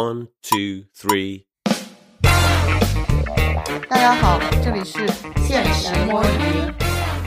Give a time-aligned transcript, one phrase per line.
[0.00, 1.44] One, two, three.
[3.86, 5.06] 大家好，这里是
[5.46, 6.72] 现实摸鱼。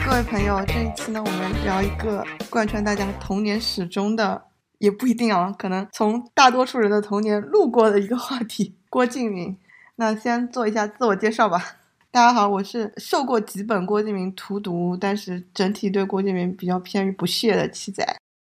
[0.04, 4.46] 各位朋友，这一期呢，我们聊一个贯穿大家童年始终的，
[4.78, 9.56] 也不一定啊，可能从大多数人的童年路过的一个话题——郭敬明。
[9.94, 11.76] 那先做一下自我介绍吧。
[12.10, 18.04] 大家好，我是受过几本郭敬明荼毒，但是整体对郭敬明比较偏于不屑的七仔。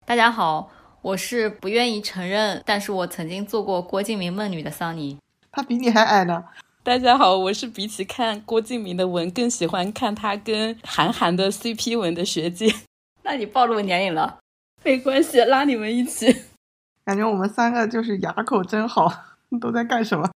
[0.06, 0.70] 大家好，
[1.04, 5.18] 我是不愿意承认，但是我曾经做过郭敬明梦女的桑尼。
[5.52, 6.44] 他比你还矮呢。
[6.84, 12.72] 大家好，我是比起看郭敬明的文，更喜欢看他跟韩寒的 CP 文的学姐。
[13.24, 14.38] 那你暴露年龄了，
[14.84, 16.44] 没关系，拉你们一起。
[17.04, 19.12] 感觉我们三个就是牙口真好，
[19.60, 20.30] 都在干什么？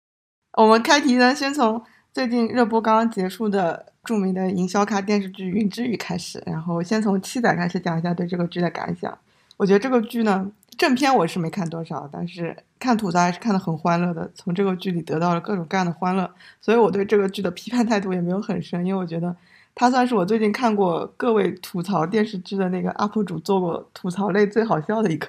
[0.57, 9.18] 我们开题呢，先从最近热播刚刚结束的著名的营销咖电视剧《云之羽》开始，然后先从七仔开始讲一下对这个剧的感想。
[9.57, 10.52] 我觉得这个剧呢。
[10.75, 16.27] 正片我是没看多少，但是看吐槽还是看得很欢乐的，从这个剧里得到了各种各样的欢乐，
[16.59, 19.34] 所以我对这个剧的批判态度也没有很深，因为我觉得
[19.76, 25.27] 它算是我最近看过各位吐槽电视剧的那个 UP 主做过吐槽类最好笑的一个，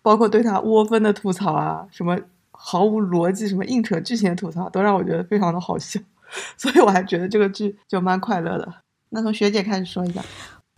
[0.00, 2.18] 包括对他窝分的吐槽啊，什么
[2.50, 6.00] 毫无逻辑、什么硬扯剧情的吐槽，都让我觉得非常的好笑，
[6.56, 8.66] 所以我还觉得这个剧就蛮快乐的。
[9.10, 10.22] 那从学姐开始说一下。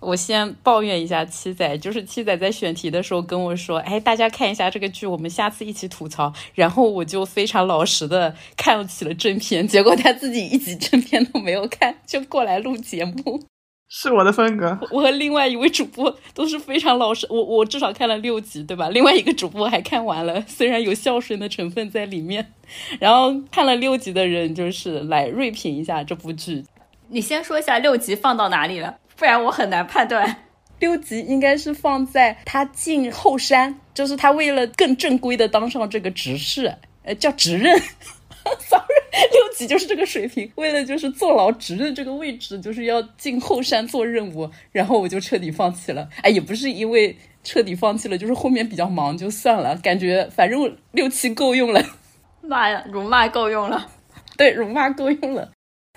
[0.01, 13.43] 我先抱怨一下七仔，就是七仔在选题的时候跟我说：“哎，大家看一下这个剧，我们下次一起吐槽。”然后我就非常老实的看起了正片，结果他自己一集正片都没有看，就过来录节目，
[13.93, 14.78] 是我的风格。
[14.91, 18.89] 我和另外一位主播都是非常老实，我我至少看了六集，对吧？
[18.89, 22.53] 另外一个主播还看完了，虽然有孝顺的成分在里面。
[23.01, 26.65] 然后看了六集的人就是来锐评一下这部剧。
[27.09, 28.97] 你先说一下六集放到哪里了？
[29.20, 30.44] 不然我很难判断，
[30.78, 37.78] 六级应该是放在他进后山，就是他为了更正规的当上这个执事，呃，叫执任。
[38.58, 38.86] Sorry，
[39.30, 46.09] 六级就是这个水平，为了就是坐牢执任这个位置，就是要进后山做任务，然后我就彻底放弃了。
[46.22, 47.14] 哎，也不是因为
[47.44, 51.84] 彻底放弃了，就是后面比较忙就算了，感觉反正六七够用了。
[52.41, 53.86] 妈呀，辱骂够用了，
[54.38, 55.50] 对，辱骂够用了。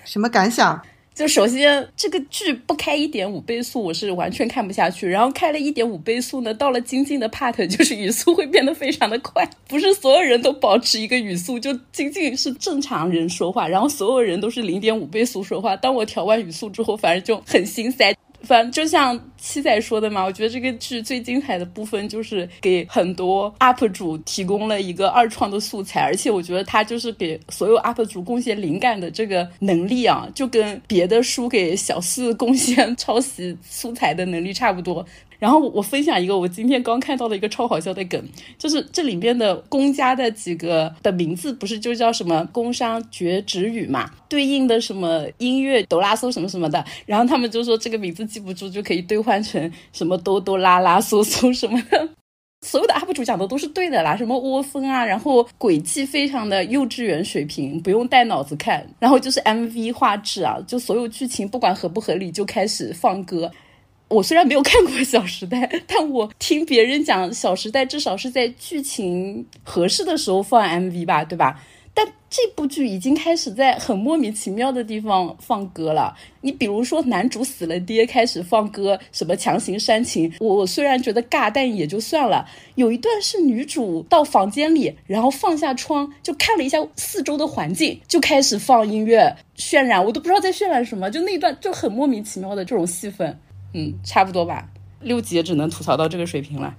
[0.03, 0.85] 什么感想？
[1.16, 5.07] 就首先这个剧不开一点五倍速，我是完全看不下去。
[5.07, 9.47] 然后开了一点五倍速呢，到了精进的 part， 就是语速会变得非常的快。
[9.68, 15.78] 不是所有人都保持一个语速，就金靖是正常人说话，然后所有人都是零点五倍速说话。
[15.78, 18.16] 当我调完语速之后，反而就很心塞。
[18.44, 35.06] 反正就像七仔说的嘛，我觉得这个剧最精彩的部分就是给很多 UP 主提供了一个二创的素材，而且我觉得他就是给所有 UP 主贡献灵感的这个能力啊，就跟别的书给小四贡献 抄袭素材的能力差不多。
[35.44, 38.24] 然后我分享一个我今天刚看到的一个超好笑的梗，
[38.58, 52.08] 就是这里面的公家的几个的名字不是就叫什么工商绝止语嘛，对应的什么音乐哆啦嗦什么什么的，然后他们就说这个名字记不住就可以兑换成什么哆哆啦啦嗦嗦什么的，
[52.66, 63.52] 所有的 UP 主讲的都是对的啦，什么窝蜂啊，然后轨迹非常的幼稚园水平，不用带脑子看，然后就是 MV 画质啊，就所有剧情不管合不合理就开始放歌。
[64.09, 71.59] 我虽然没有看过《小时代》， 但我听别人讲，《小时代》至少是在剧情合适的时候放 MV 吧，对吧？
[71.96, 76.16] 但这部剧已经开始在很莫名其妙的地方放歌了。
[76.42, 80.34] 你比如说，男主死了爹，开始放歌，什么强行煽情。
[80.40, 82.47] 我虽然觉得尬，但也就算了。
[82.74, 91.12] 有一段是女主到房间里，然后放下窗，就看了一下四周的环境，就开始放音乐渲染，我都不知道在渲染什么。
[91.12, 93.38] 就那段就很莫名其妙的这种戏份。
[93.73, 94.69] 嗯，差不多吧。
[95.01, 96.75] 六级也只能吐槽到这个水平了。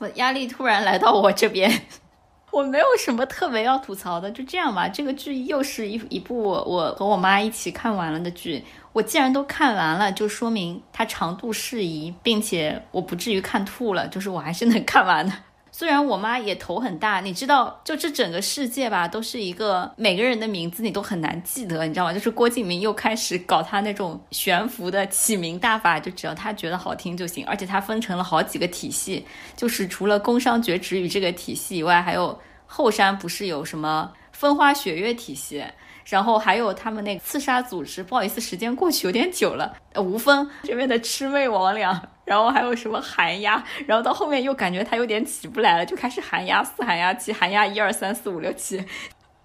[0.00, 1.70] 我压力突然来到我这边，
[2.52, 4.88] 我没有什么特别要吐槽的，就这样吧。
[4.88, 8.64] 这个剧又是一一部我和我妈一起看完了的剧。
[8.92, 15.32] 我既然都看完了，就说明它长度适宜，并且我不至于看吐了，就是我还是能看完的。
[15.78, 22.12] 虽然我妈也头很大，你知道，就这整个世界吧，都是一个每个人的名字你都很难记得，你知道吗？
[22.12, 27.46] 就是郭敬明又开始搞他那种悬浮的起名大法，就只要他觉得好听就行。
[27.46, 29.24] 而且他分成了好几个体系，
[29.54, 32.36] 就是除了工商绝止语这个体系以外，还有
[32.66, 35.64] 后山不是有什么风花雪月体系。
[36.06, 39.76] 然后还有他们那个刺杀组织，不好意思，时间过去有点久了。
[39.92, 48.84] 呃，吴峰这边的魑魅魍魉，然后还有什么寒鸦，然后到后面又感觉他有点起不来了，就开始寒鸦四、寒鸦七、寒鸦一二三四五六七，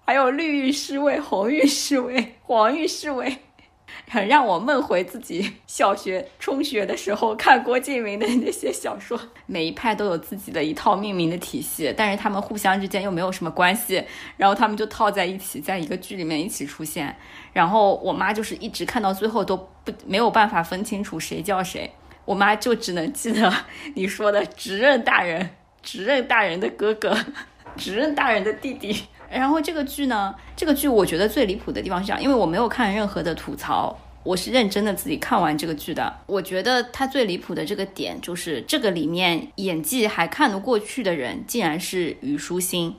[0.04, 3.38] 还有绿玉侍卫、红玉侍卫、 黄玉侍卫，
[4.10, 9.18] 很让我梦回自己小学、中学的时候看郭敬明的那些小说。
[9.46, 14.04] 每一派都有自己的一套命名的体系，但是他们互相之间又没有什么关系，
[14.36, 17.16] 然后他们就套在一起，在一个剧里面一起出现。
[17.54, 21.90] 然后我妈就是一直看到最后都不没有办法分清楚谁叫谁，
[22.24, 23.52] 我妈就只能记得
[23.94, 25.50] 你说的执任大人、
[25.82, 27.16] 执任大人的哥哥、
[27.76, 28.96] 执任大人的弟弟。
[29.30, 36.20] 然后这个剧呢，这个剧我觉得最离谱的地方是这样，因为我没有看任何的吐槽，我是认真的自己看完这个剧的。
[36.26, 42.96] 我觉得它最离谱的这个点就是这个里面演技还看得过去的人，竟然是虞书欣。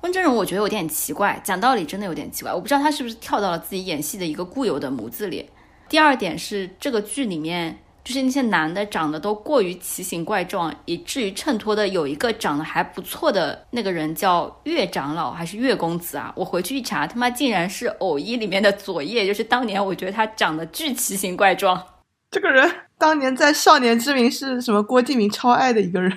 [0.00, 5.48] 温峥嵘我觉得有点奇怪，讲道理真的有点奇怪，我不知道他是不是跳到了自己演戏的一个固有的模子里。
[5.88, 7.78] 第二点是这个剧里面。
[8.02, 16.32] 就是那些男的长得都过于奇形怪状，以至于衬托的有一个长得还不错的那个人叫岳长老还是岳公子啊？
[16.34, 21.82] 我回去一查，他妈竟然是偶一里面的左叶，就是当年我觉得他长得巨奇形怪状。
[22.30, 24.82] 这个人当年在《少年之名》是什么？
[24.82, 26.12] 郭敬明超爱的一个人。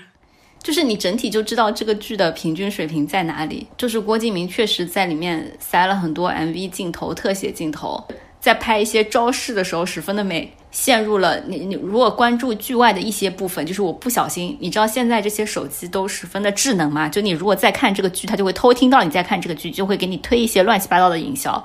[0.62, 3.68] 就是你整体就知道这个剧的平均水平在哪里。
[3.76, 8.02] 就是郭敬明确实在里面塞了很多 MV 镜头、特写镜头。
[8.40, 17.08] 在拍一些招式的时候十分的美，陷入了你你如果关注剧外的一些部分，就是我不小心，你知道现在这些手机都十分的智能嘛？
[17.08, 21.64] 就你如果在看这个剧，它就会偷听到你在看这个剧，就会给你推一些乱七八糟的营销，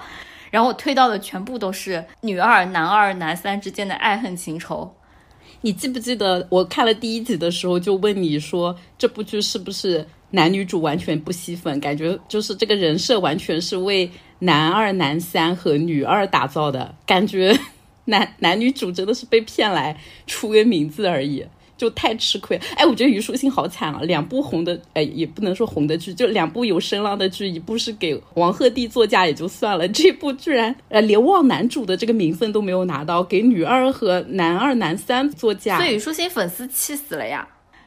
[0.50, 4.94] 然后我推到的全部都是女二、男二、男三之间的爱恨情仇。
[5.62, 14.10] 你记不记得我看了第一集的时候就问你说这部剧是不是男女主完全不吸粉，感觉就是这个人设完全是为。
[14.40, 17.58] 男二、男三和女二打造的感觉，
[18.08, 19.96] 男男女主真的是被骗来
[20.26, 21.46] 出个名字而已，
[21.76, 22.58] 就太吃亏。
[22.76, 37.46] 哎，我觉得虞书欣好惨啊，两部红的，哎，也不能说红的剧，就两部有声浪的剧，一部是给王鹤棣作嫁也就算了，这部居然呃连望男主的这个名分都没有拿到，给女二和男二、男三作嫁，所以虞书欣粉丝气死了呀。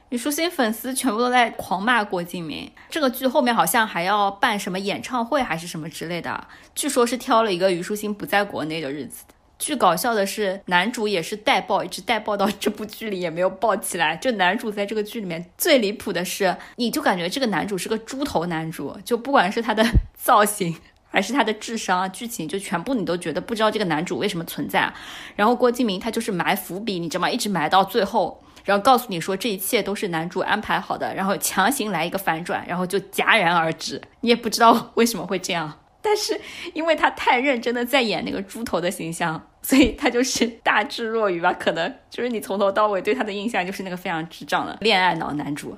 [0.10, 2.70] 虞书欣粉丝全部都在狂骂郭敬明。
[2.90, 9.24] 这个剧后面好像还要办什么演唱会还是什么之类的，据说是挑了一个虞书欣不在国内的日子。
[9.62, 14.16] 巨搞笑的是，男主也是带爆，一直带爆到这部剧里也没有爆起来。
[14.16, 19.86] 就男主在这个剧里面最离谱的是，你就感觉这个男主是个猪头男主，就不管是他的
[20.18, 20.76] 造型
[21.12, 24.92] 还是他的智商啊，剧情就全部你都觉得不知道这个男主为什么存在。
[25.36, 27.30] 然后郭敬明他就是埋伏笔，你知道吗？
[27.30, 28.44] 一直埋到最后。
[28.64, 34.02] 然后告诉你说这一切都是男主安排好的，然后强行来一个反转，然后就戛然而止。
[34.22, 36.40] 你也不知道为什么会这样，但是
[36.74, 41.54] 因为他太认真的在演那个猪头的形象，所以他就是大智若愚吧？
[41.54, 45.78] 可能就是你从头到尾对他的印象就是那个非常智障的恋爱脑男主。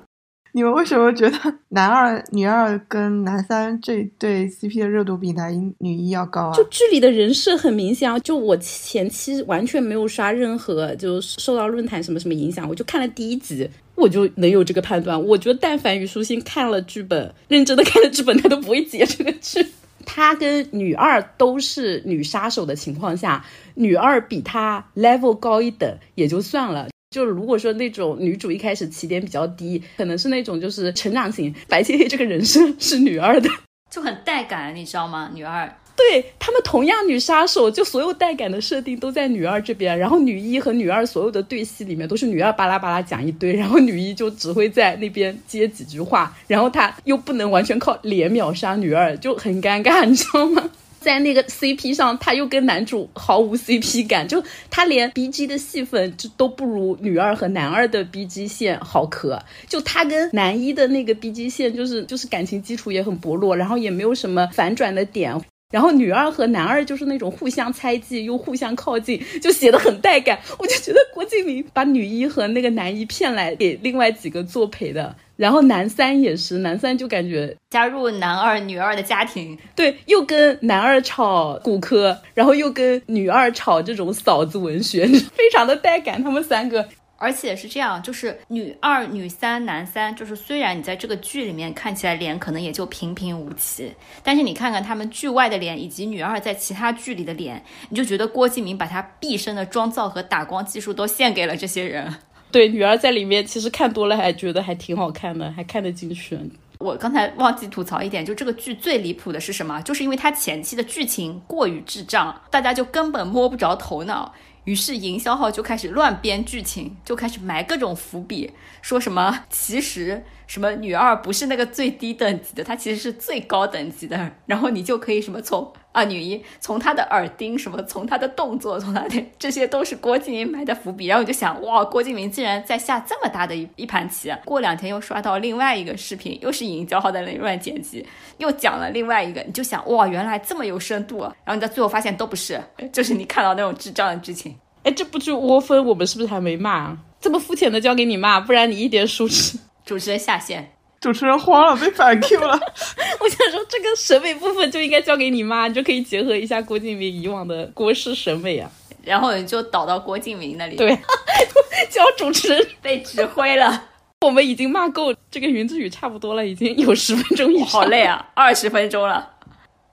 [0.56, 1.36] 你们为什么觉得
[1.70, 6.52] 男二、女二跟男三这对 CP 的热度比男一、女一要高啊？
[6.54, 8.16] 就剧里的人设很明显啊！
[8.20, 15.20] 就我前期完全没有刷任何，就受到论坛什么什么影响，我就看了第一集，我就能有这个判断。
[15.20, 19.66] 我觉得但凡虞书欣看了剧本，认真的看了剧本，他都不会接这个剧。
[20.04, 26.88] 他跟女二都是女杀手的情况下，女二比他 level 高一等也就算了。
[27.10, 33.48] 就如果说那种女主一开始起点比较低，可能是那种就是成长型，白切黑这个人设是女二的，
[33.90, 35.30] 就很带感，你知道吗？
[35.32, 50.70] 女二对他们同样女杀手，就所有带感的设定都在女二这边，然后女一和女二所有的对戏里面都是女二巴拉巴拉讲一堆，然后女一就只会在那边接几句话，然后她又不能完全靠脸秒杀女二，就很尴尬，你知道吗？
[51.00, 59.38] 在那个 CP 上，他又跟男主毫无 CP 感，就他连 BG 的戏份就都不如女二和男二的 BG 线好磕。
[59.68, 65.38] 就他跟男一的那个 BG 线，就是就是感情基础也很薄弱，然后也没有什么反转的点。
[65.74, 70.38] 然后女二和男二就是那种互相猜忌又互相靠近，就写的很带感。
[70.56, 75.12] 我就觉得郭敬明把女一和那个男一骗来给另外几个作陪的。
[75.34, 85.04] 然后男三也是，男三就感觉加入男二女二的家庭，对，又跟男二吵骨科，然后又跟女二吵这种嫂子文学，
[85.34, 86.22] 非常的带感。
[86.22, 86.88] 他们三个，
[87.24, 93.90] 而且是这样，就是女二、女三、男三，就是虽然你在这个剧里面看起来脸可能也就平平无奇，
[94.22, 102.14] 但是你看看他们剧外的脸，以及女二在其他剧里的脸，你就觉得郭敬明把他毕生的妆造和打光技术都献给了这些人。
[102.52, 106.38] 对，女儿在里面其实看多了还觉得还挺好看的，还看得进去。
[106.78, 109.80] 我刚才忘记吐槽一点，就这个剧最离谱的是什么？
[109.82, 118.52] 就是因为它前期的剧情过于智障，大家就根本摸不着头脑，于是营销号就开始乱编剧情，就开始埋各种伏笔，
[118.82, 131.06] 说什么其实什么女二不是那个最低等级的，她其实是最高等级的，然后你就可以什么从啊，女一从她的耳钉什么，从她的动作，从她的这些都是郭敬明埋的伏笔。
[131.06, 134.34] 然后我就想，哇，郭敬明竟然在下这么大的一一盘棋。
[134.44, 138.04] 过两天又刷到另外一个视频，又是尹娇浩在那里乱剪辑，
[138.38, 141.20] 又讲了另外一个，你就想，哇，原来这么有深度。
[141.20, 142.60] 然后你到最后发现都不是，
[142.92, 144.54] 就是你看到那种智障的剧情。
[144.82, 146.98] 哎，这部剧窝分，我们是不是还没骂？
[147.20, 149.58] 这么肤浅的交给你骂，不然你一点熟知。
[149.84, 150.73] 主持人下线。
[151.04, 152.48] 主持人慌了，被反 Q 了。
[153.20, 158.70] 我想说，这个审美部分就应该交给你妈，你就可以结合一下郭敬明以往的国师审美啊。
[159.02, 160.76] 然后你就导到郭敬明那里。
[160.76, 160.96] 对，
[161.92, 163.84] 叫主持人被指挥了。
[164.22, 167.66] 我们已经骂够这个云之羽差不多了，已经有十分钟以上。
[167.66, 169.32] 好累啊，二十分钟了。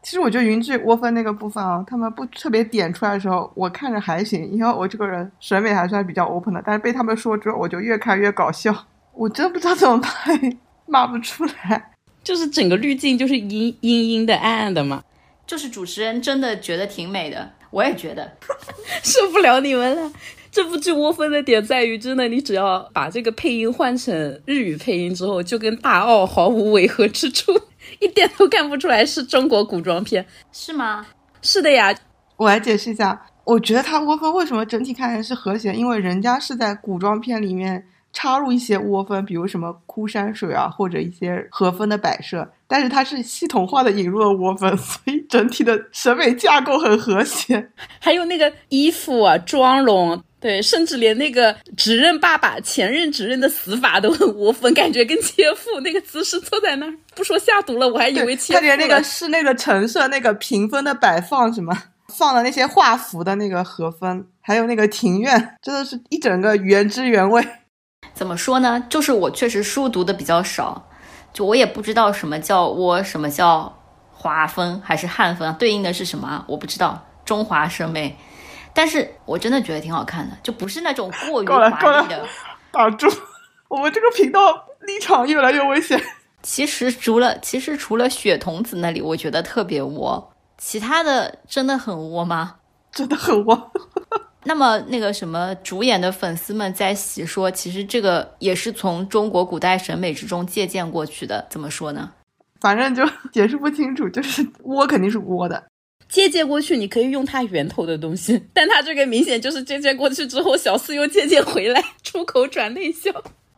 [0.02, 6.64] 其实我觉得云剧窝分那个部分啊，他们不特别点出来的时候，我看着还行，因为我这个人审美还算比较 open 的。
[6.66, 8.74] 但是被他们说之后，我就越看越搞笑。
[9.14, 10.40] 我真不知道怎么拍。
[10.92, 15.02] 骂不出来，就是整个滤镜就是阴阴阴的、暗暗的嘛。
[15.48, 18.30] 就是主持人真的觉得挺美的，我也觉得，
[19.02, 20.12] 受不了你们了。
[20.52, 24.14] 这部剧窝分的点在于，真的，你只要把这个配音换成
[24.46, 27.54] 日语配音之后，就跟大奥毫无违和之处，
[28.00, 31.08] 一点都看不出来是中国古装片，是吗？
[31.42, 31.96] 是的呀，
[32.36, 37.86] 我来解释一下，我觉得他窝分为什么整体看起来是和谐，因为人家是在古装片里面。
[38.14, 47.70] 插入一些窝分，比如什么枯山水啊，或者一些和风的摆设，但是它是系统化的引入了窝分， 所以整体的审美架构很和谐。
[48.00, 61.76] 还有那个衣服啊、妆容，对，甚至连那个指认爸爸、前任指认的死法都很窝分，感觉跟切腹那个姿势坐在那儿，不说下毒了，我还以为切腹他连那个室内的陈设、那个屏风的摆放，什么
[62.10, 67.42] 放的那些画幅的那个和风，还有那个庭院，真的是一整个原汁原味。
[68.22, 68.86] 怎么说呢？
[68.88, 70.88] 就是我确实书读的比较少，
[71.34, 73.76] 就我也不知道什么叫倭，什么叫
[74.14, 76.46] 华风还是汉风，对应的是什么？
[76.48, 78.16] 我不知道中华审美，
[78.76, 82.24] 但是我真的觉得挺好看的，就不是那种过于华丽的。
[82.72, 83.12] 打住！
[83.68, 84.40] 我们这个频道
[84.82, 86.00] 立场越来越危险。
[86.44, 92.58] 其实除了其实除了雪童子那里，我觉得特别窝，其他的真的很窝吗？
[92.92, 93.60] 真的很倭。
[94.44, 101.46] 那么那个什么主演的粉丝们在洗说，其实这个也是从中国古代审美之中借鉴过去的。
[101.50, 102.12] 怎么说呢？
[102.60, 105.64] 反正就解释不清楚，就是窝肯定是窝的，
[106.08, 113.12] 借鉴过去你可以用它源头的东西，但它这个明显就是借鉴过去之后，小四又借鉴回来，出口转内销。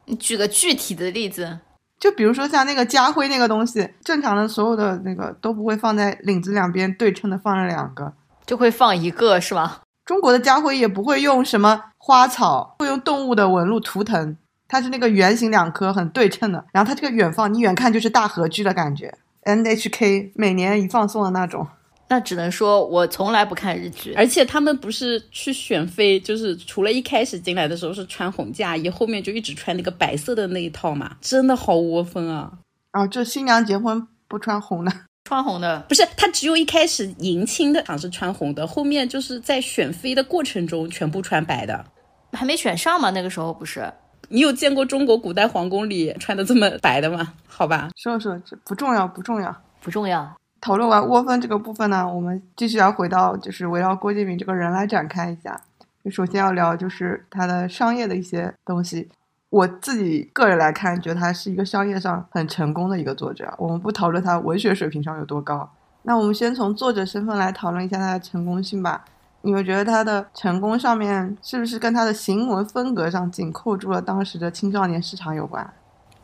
[0.05, 1.59] 你举个具体的例子，
[1.99, 8.13] 就比如说像那个家徽那个东西，正常的所有的那个都不会放在领子两边对称的放着两个，
[8.45, 9.81] 就会放一个，是吧？
[10.05, 14.37] 中国的家徽也不会用什么花草，会用动物的纹路图腾。
[14.67, 19.13] 它是那个圆形两颗很对称的，然后它这个远放，你远看就是大合剧的感觉。
[19.43, 21.67] NHK 每年一放送的那种。
[22.09, 32.51] 那只能说我从来不看日剧，而且他们不是去选妃，就是除了一开始进来的时候是穿红嫁衣，后面就一直穿那个白色的那一套嘛，真的好窝风啊！
[32.91, 34.91] 啊，就新娘结婚不穿红的。
[35.25, 41.85] 穿红的不是他，只有一开始迎亲的场是穿红的，后面就是在选妃的过程中全部穿白的，
[42.33, 43.09] 还没选上吗？
[43.11, 43.91] 那个时候不是？
[44.29, 47.33] 你有见过中国古代皇宫里穿的这么白的吗？
[47.47, 50.35] 好吧，说说这不重要，不重要，不重要。
[50.59, 55.59] 讨论完窝分这个部分呢，我们继续要回到就是围绕郭敬明这个人来展开一下。
[56.03, 59.09] 就首先要聊就是他的商业的一些东西。
[59.53, 63.53] 我自己个人来看，觉得他是一个商业上很成功的一个作者。
[63.59, 69.05] 我们不讨论他文学水平上有多高，那我们先从作者身份来讨论一下他的成功性吧。
[69.41, 75.71] 你们觉得他的成功上面是不是跟他的行文风格上紧扣住了当时的青少年市场有关？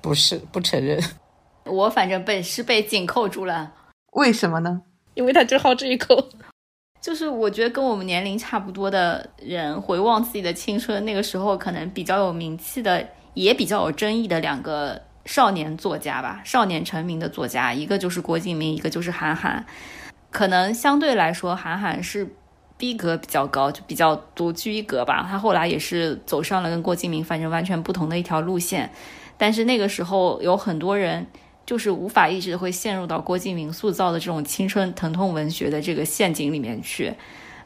[0.02, 1.00] 不是，不承认。
[1.70, 3.72] 我反正被是被紧扣住了。
[4.14, 4.82] 为什么呢？
[5.14, 6.30] 因为他就好这一口。
[7.00, 13.08] 就是我觉得跟我们年龄差不多的人回望自己的青春，那个时候可能比较有名气的。
[13.34, 19.66] 也比较有争议的两个少年作家吧，少年成名的作家，一个就是郭敬明，一个就是韩寒。
[20.32, 22.36] 可能相对来说，韩寒是
[22.78, 25.26] 逼格比较高，就比较独具一格吧。
[25.30, 28.92] 他后来也是走上了跟郭敬明反正完全不同的一条路线。
[29.38, 31.28] 但是那个时候有很多人
[31.66, 37.14] 就是无法抑制会陷入到郭敬明塑造的这种青春疼痛文学的这个陷阱里面去。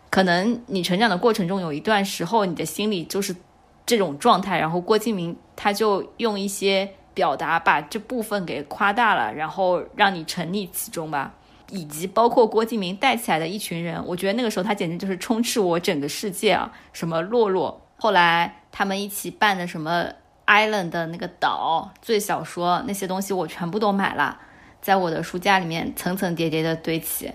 [0.10, 3.36] 可能你成长的过程中有一段时候，你的心里就是。
[3.86, 11.34] 这种状态，然后郭敬明他就用一些表达把这部分给夸大了，然后让你沉溺其中吧。
[11.70, 16.72] 以及包括郭敬明带起来的一群人，我觉得那个时候他简直就是充斥我整个世界啊！
[16.92, 20.06] 什么洛洛，后来他们一起办的什么
[20.46, 24.40] Island 的那个岛，最小说那些东西我全部都买了，
[24.82, 27.32] 在我的书架里面层层叠叠的堆起。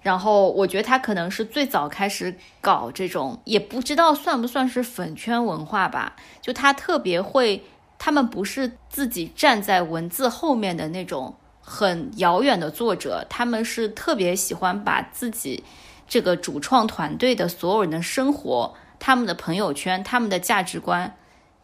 [0.00, 6.14] 然后我觉得他可能是最早开始搞这种，也不知道算不算是粉圈文化吧。
[6.40, 7.64] 就他特别会，
[7.98, 15.64] 他们不是自己站在文字后面的那种很遥远的作者，他们是特别喜欢把自己
[16.06, 21.16] 这个主创团队的所有人的生活、他们的朋友圈、他们的价值观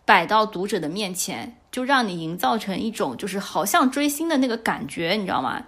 [0.05, 5.63] 摆到读者的面前，就让你营造成一种就是好像追星的那个感觉，你知道吗？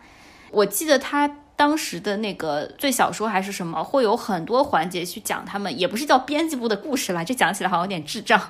[0.51, 1.37] 我记得他。
[1.57, 8.41] 当时的那个最小说还是什么，会有很多环节去讲他们，也不是叫编辑部的故事啦，这讲起来好像有点智障。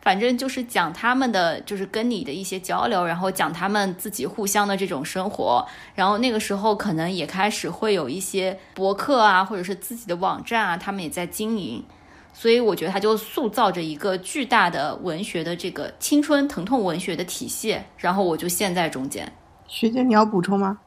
[0.00, 5.66] 反正就是讲他们的，就是跟你的一些交流，然后讲他们自己互相的这种生活。
[5.96, 11.84] 然后那个时候可能也开始会有一些博客啊，或者是自己的网站啊，他们也在经营。
[12.32, 17.76] 所以我觉得他就塑造着一个巨大的文学的这个青春疼痛文学的体系。
[17.96, 19.32] 然后我就陷在中间。
[19.66, 20.78] 学姐，你要补充吗？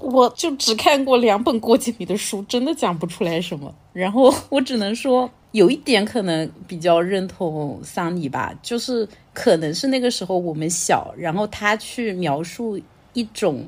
[0.00, 3.74] 我就只看过两本郭敬明的书，真的讲不出来什么。
[3.92, 12.80] 然后我只能说，有一点可能比较认同桑尼吧，就是可能是那个时候我们小，然后他去描述
[13.12, 13.64] 一种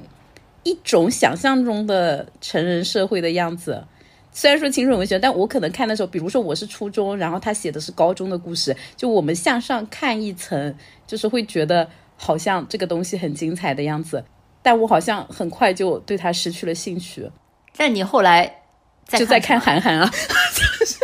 [0.62, 3.84] 一种想象中的成人社会的样子。
[4.32, 10.72] 虽然说青春文学，但我可能看的时候，比如说我是初中，然后他写的是高中的故事，就我们向上看一层，
[11.04, 14.24] 就是会觉得好像这个东西很精彩的样子。
[14.62, 17.28] 但我好像很快就对他失去了兴趣。
[17.76, 18.62] 但你后来
[19.08, 20.06] 就在看韩寒啊，
[20.54, 20.96] 就是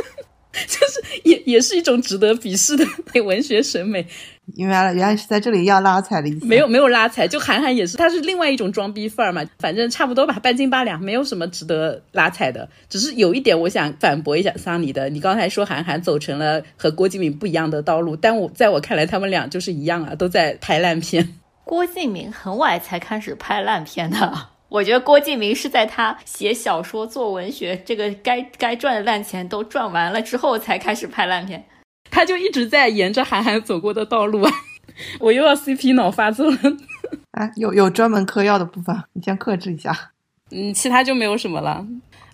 [0.66, 2.84] 就是也也是一种值得鄙视的
[3.24, 4.06] 文学审美。
[4.54, 6.46] 原来原来是在这里要拉踩的意思。
[6.46, 9.42] 没有没有拉踩，就韩寒也是，他是另外一种装逼范儿嘛。
[9.58, 12.68] 反正差不多吧，半斤八两，没有什么值得拉踩的。
[12.88, 15.08] 只是有一点，我想反驳一下桑尼的。
[15.08, 21.40] 你刚才说韩寒走成了和郭敬明不一样的道路，但我在我看来，他们俩就是一样啊，都在拍烂片。
[21.66, 31.66] 郭敬明很晚才开始拍烂片的， 我觉得郭敬明是在他写小说、做文学这个该该赚的烂钱都赚完了之后才开始拍烂片。
[32.08, 34.52] 他就一直在沿着韩寒走过的道路啊！
[35.18, 36.56] 我又要 CP 脑发作了。
[37.32, 40.12] 啊，有有专门嗑药的部分，你先克制一下。
[40.52, 41.84] 嗯，其他就没有什么了。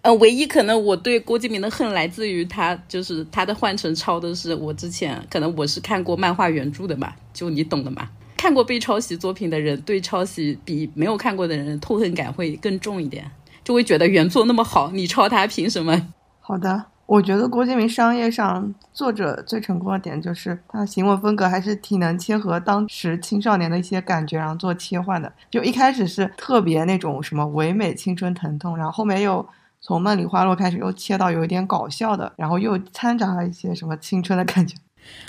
[0.02, 8.06] 呃，唯一可能我对郭敬明的恨来自于他，就是他的《幻城》抄的是我之前可能我是看过漫画原著的嘛，就你懂的嘛。
[8.42, 13.24] 看过被抄袭作品的人，对抄袭比没有看过的人痛恨感会更重一点，
[13.62, 16.08] 就会觉得原作那么好，你抄他凭什么？
[16.40, 25.32] 好的，我觉得郭敬明商业上作者最成功的点就是他行文风格还是挺能切合当时青少年的一些感觉，然后做切换的。
[25.48, 29.48] 就一开始是特别那种什么唯美青春疼痛，然后后面又
[29.80, 34.74] 从梦里花落开始又切到有一点搞笑的，然后又掺杂了一些什么青春的感觉。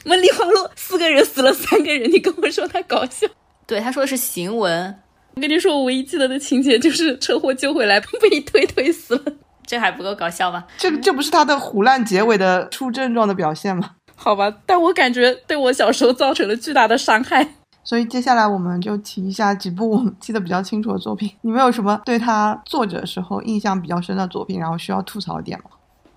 [0.06, 3.28] 梦里花落四个人死了三个人，你跟我说他搞笑？
[3.66, 4.96] 对，他说的是行文。
[5.36, 9.34] 我跟你说，我唯一记得的情节就是车祸救回来被推推死了，
[9.66, 10.66] 这还不够搞笑吗？
[10.78, 13.92] 这这不是他的胡烂结尾的出症状的表现吗？
[14.16, 17.56] 好吧，但我感觉对我小时候造成了巨大的伤害。
[17.84, 21.30] 所以接下来我们就提一下几部我们记得比较清楚的作品。
[21.42, 25.72] 你们有什么对他作者时候印象比较深的作品，然后需要吐槽点吗？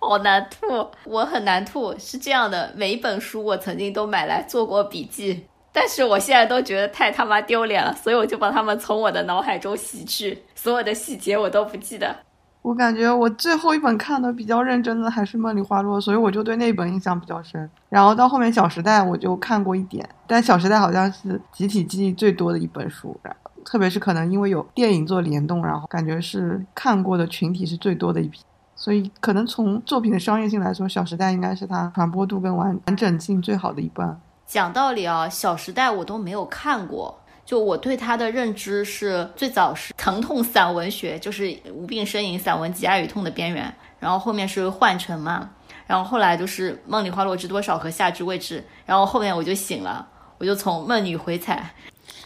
[0.08, 1.92] 好难吐，我很难吐。
[1.98, 12.14] 是这样的，每一本书我曾经都买来做过笔记，但是我现在都觉得太他妈丢脸了，所以我就把它们从我的脑海中洗去，所有的细节我都不记得。
[12.62, 17.68] 我感觉我最后一本看的比较认真的还是《梦里花落》，所以我就对那本印象比较深。
[17.88, 28.40] 然后到后面《小时代》我就看过一点，但《小时代》好像是集体记忆最多的一本书然，特别是可能因为有电影做联动，然后感觉是看过的群体是最多的一批。
[28.78, 34.20] 所以，可能从作品的商业性来说，《小时代》应该是它传播度跟完完整性最好的一半。
[34.46, 43.64] 讲道理啊，《小时代》我都没有看过，就我对它的认知是最早是疼痛散文学，就是《无病呻吟》散文《挤压与痛的边缘》，
[43.98, 45.50] 然后后面是《幻城》嘛，
[45.86, 51.74] 然后后来就是《梦里花落知多少》和《夏至未至》，然后后面我就醒了，我就从梦里回踩，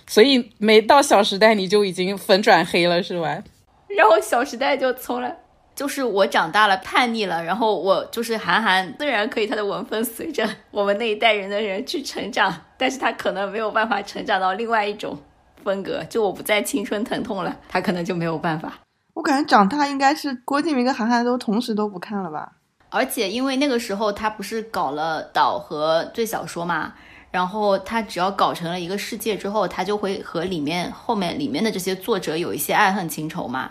[0.06, 3.42] 所以没到《小时代》你就已经粉转黑了是吧？
[3.96, 5.34] 然后《小时代》就从来。
[5.80, 15.18] 就是我长大了，叛逆了，然后我就是韩寒，虽然可以他的文风随着我们那一代人的人去成长，但是他可能没有办法成长到另外一种
[15.64, 16.04] 风格。
[16.10, 18.74] 就我不再青春疼痛了，他可能就没有办法。
[19.14, 22.52] 我感觉长大应该是郭敬明跟韩寒都同时都不看了吧？
[22.90, 26.92] 而且因为那个时候他不是搞了岛和最小说嘛，
[27.30, 33.70] 然后他只要搞成了一个世界之后，他就会和里面后面里面的这些作者有一些爱恨情仇嘛。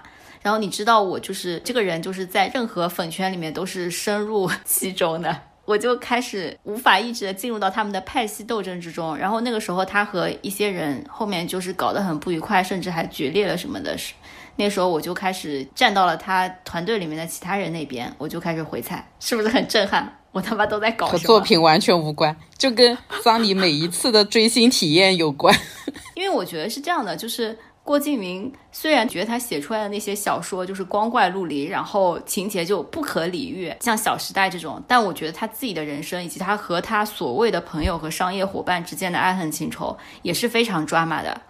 [0.50, 9.16] 然后你知道我就是这个人，就是在任何粉圈里面都是深入 其中的，我就开始无法抑制的进入到他们的派系斗争之中。
[9.16, 13.96] 然后那个时候他和一些人后面就是搞得很不愉快，甚至还决裂了什么的。
[13.96, 14.16] 是
[14.56, 20.12] 那时候我就开始站到了他团队里面的其他人那边，我就开始回踩，是不是很震撼？
[20.32, 21.20] 我他妈都在搞什么？
[21.20, 25.56] 和作品完全无关，就跟桑尼每一次的追星体验有关。
[26.16, 27.58] 因为我觉得是这样的，就是
[27.89, 41.41] 郭敬明虽然觉得他写出来的那些小说就是光怪陆离，然后情节就不可理喻，像《小时代》这种，但我觉得他自己的人生以及他和他所谓的朋友和商业伙伴之间的爱恨情仇也是非常抓马的。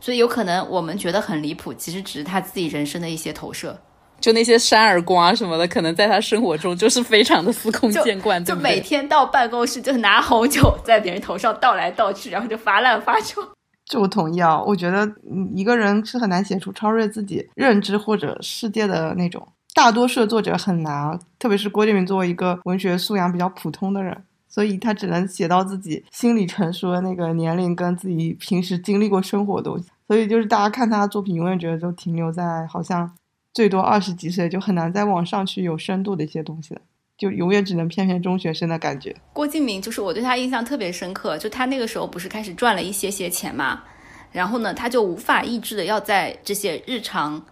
[0.00, 3.78] 所以有可能我们觉得很离谱，其实只是他自己人生的一些投射。
[4.20, 13.40] 就那些扇耳光啊什么的，可能在他生活中就是非常的司空见惯，就每天到办公室就拿红酒在别人头上倒来倒去，然后就发烂发臭。
[13.86, 15.10] 这我同意啊，我觉得
[15.54, 33.08] 一个人是很难写出超越自己认知或者世界的那种，大多数作者很难，特别是郭敬明作为一个文学素养比较普通的人，所以他只能写到自己心理成熟的那个年龄跟自己平时经历过生活的东西，所以就是大家看他的作品，永远觉得都停留在好像
[33.54, 36.80] 最多二十几岁，就很难再往上去有深度的一些东西了，
[37.18, 39.16] 就永远只能骗骗中学生的感觉。
[39.32, 43.84] 郭敬明就是我对他印象特别深刻，就他那个时候不是开始赚了一些些钱嘛，
[44.32, 47.44] 然后呢，他就无法抑制的要在这些日常，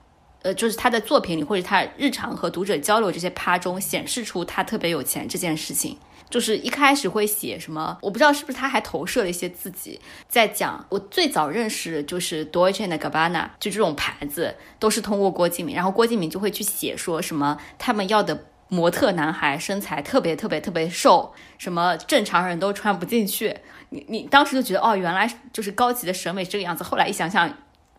[0.42, 5.98] 呃，就是他的作品里或者他日常和读者交流这些趴中显示出他特别有钱这件事情。
[6.31, 23.56] 就是一开始会写什么，我不知道是不是他还投射了一些自己，在讲我最早认识就是 Dolce and Gabbana，就这种牌子都是通过郭敬明，然后郭敬明就会去写说什么他们要的模特男孩身材特别特别特别瘦，什么正常人都穿不进去。
[23.90, 26.82] 你你当时就觉得哦，原来就是高级的审美是这个样子。
[26.82, 27.48] 后来一想想，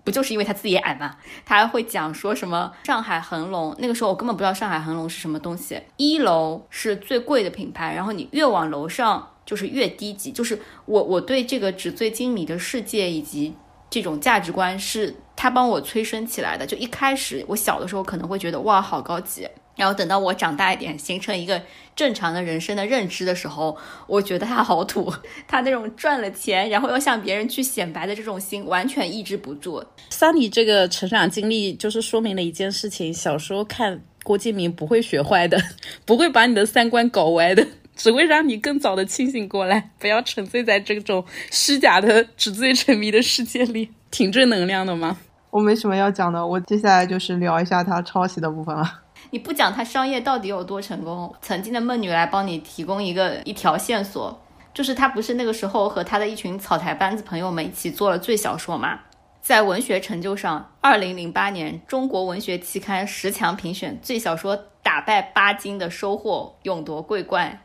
[0.03, 1.15] 不就是因为他自己矮吗？
[1.45, 5.81] 他还会讲说什么上海恒隆，那个时候我根本不知道上海恒隆是什么东西。
[5.95, 10.31] 一楼是最贵的品牌，然后你越往楼上就是越低级。
[10.31, 13.55] 就是我我对这个纸醉金迷的世界以及
[13.89, 16.65] 这种价值观是他帮我催生起来的。
[16.65, 21.61] 就一开始我小的时候可能会觉得哇好高级，然后等到我长大一点，形成一个
[21.95, 25.13] 正常的人生的认知的时候，我觉得他好土。
[25.47, 29.83] 他那种赚了钱然后又向别人去显摆的这种心，完全抑制不住。
[30.09, 35.61] 桑尼这个成长经历，就是说明了一件事情：小时候看郭敬明不会学坏的，
[36.05, 45.17] 不会把你的三观搞歪的，只会让你更早的清醒过来，不要沉醉在这种虚假的纸醉沉迷的世界里，挺正能量的吗？
[45.51, 49.01] 我没什么要讲的，我接下来就是聊一下他抄袭的部分了。
[49.31, 54.41] 你不讲他商业到底有多成功，曾经的梦女来帮你提供一个一条线索，
[54.73, 58.99] 就是他不是那个时候和他的一群草台班子朋友们一起做了最小说嘛？
[59.41, 67.59] 在文学成就上，二零零八年中国文学期刊十强评选最小说打败巴金的收获，勇夺桂冠。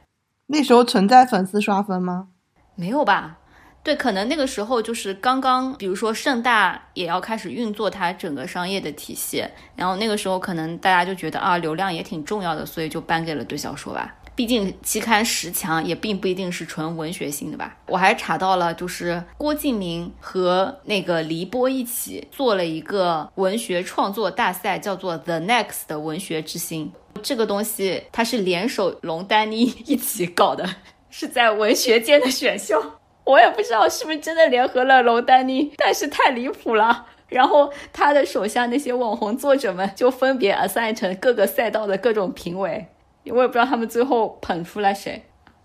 [0.46, 2.28] 那时候存在粉丝刷分吗？
[2.74, 3.38] 没有吧？
[3.82, 9.42] 对，可能那个时候就是刚刚，比如说盛大也要开始运作它整个商业的体系，
[9.74, 14.16] 然后那个时候可能大家就觉得啊，流量也挺重要的，所以就颁给了对小说吧。
[14.36, 17.76] 毕竟期刊十强也并不一定是纯文学性的吧。
[17.86, 26.92] 我还查到了，就是郭敬明和那个黎波一起做了一个文学创作大赛，叫做 The Next 的文学之星。
[27.22, 30.68] 这个东西它是联手龙丹妮 一起搞的，
[31.10, 32.99] 是在文学界的选秀。
[33.24, 37.06] 我也不知道是不是真的联合了龙丹妮，但是太离谱了。
[37.28, 42.88] 然后他的手下那些网红作者们就分别 assign 成各个赛道的各种评委，
[43.26, 45.24] 我也不知道他们最后捧出来谁，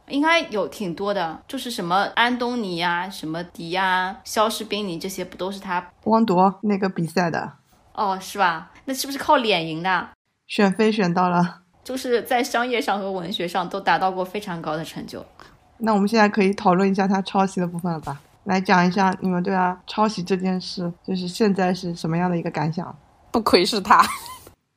[0.09, 7.53] 应该有挺多的，就是什么安东尼呀、什么迪呀、肖士宾尼这些不都是他汪铎那个比赛的
[7.93, 8.71] 哦，是吧？
[8.85, 10.09] 那是不是靠脸赢的？
[10.45, 15.25] 选妃选到了，就是在商业上和文学上都达到过非常高的成就。
[15.77, 18.19] 那我们现在可以讨论一下他抄袭的部分了吧？
[18.45, 22.95] 来讲一下你们对他抄袭这件事，就是现在是什么样的一个感想？
[23.31, 24.07] 不愧是他，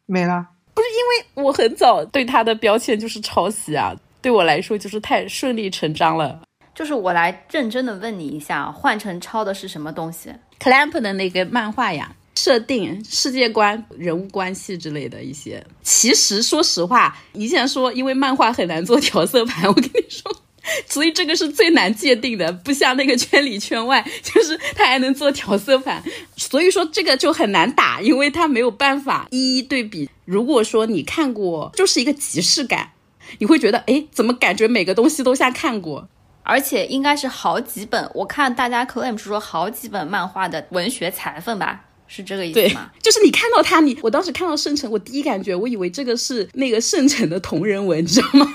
[0.07, 6.41] 没了，不是因为我很早对他的标签就是抄袭啊，对我来说就是太顺理成章了。
[6.75, 15.65] 就是我来认真的问你一下，换成抄的是什么东西？Clamp 的那个漫画呀，设定、世界观、人物关系之类的一些。
[15.83, 20.35] 其实说实话，以前说因为漫画很难做调色盘，我跟你说。
[20.87, 26.03] 所以这个是最难界定的，不像那个圈里圈外，就是它还能做调色盘，
[26.37, 30.09] 所以说这个就很难打，因为它没有办法一一对比。
[30.25, 32.93] 如果说你看过，就是一个即视感，
[33.39, 36.09] 你会觉得，哎，怎么感觉每个东西都像看过？
[36.43, 48.47] 而且应该是好几本，我看大家 claim 是说好几本漫画的文学裁缝吧，是这个意思吗？，就是你看到他，你我当时看到圣城，我第一感觉我以为这个是那个圣城的同人文，你知道吗？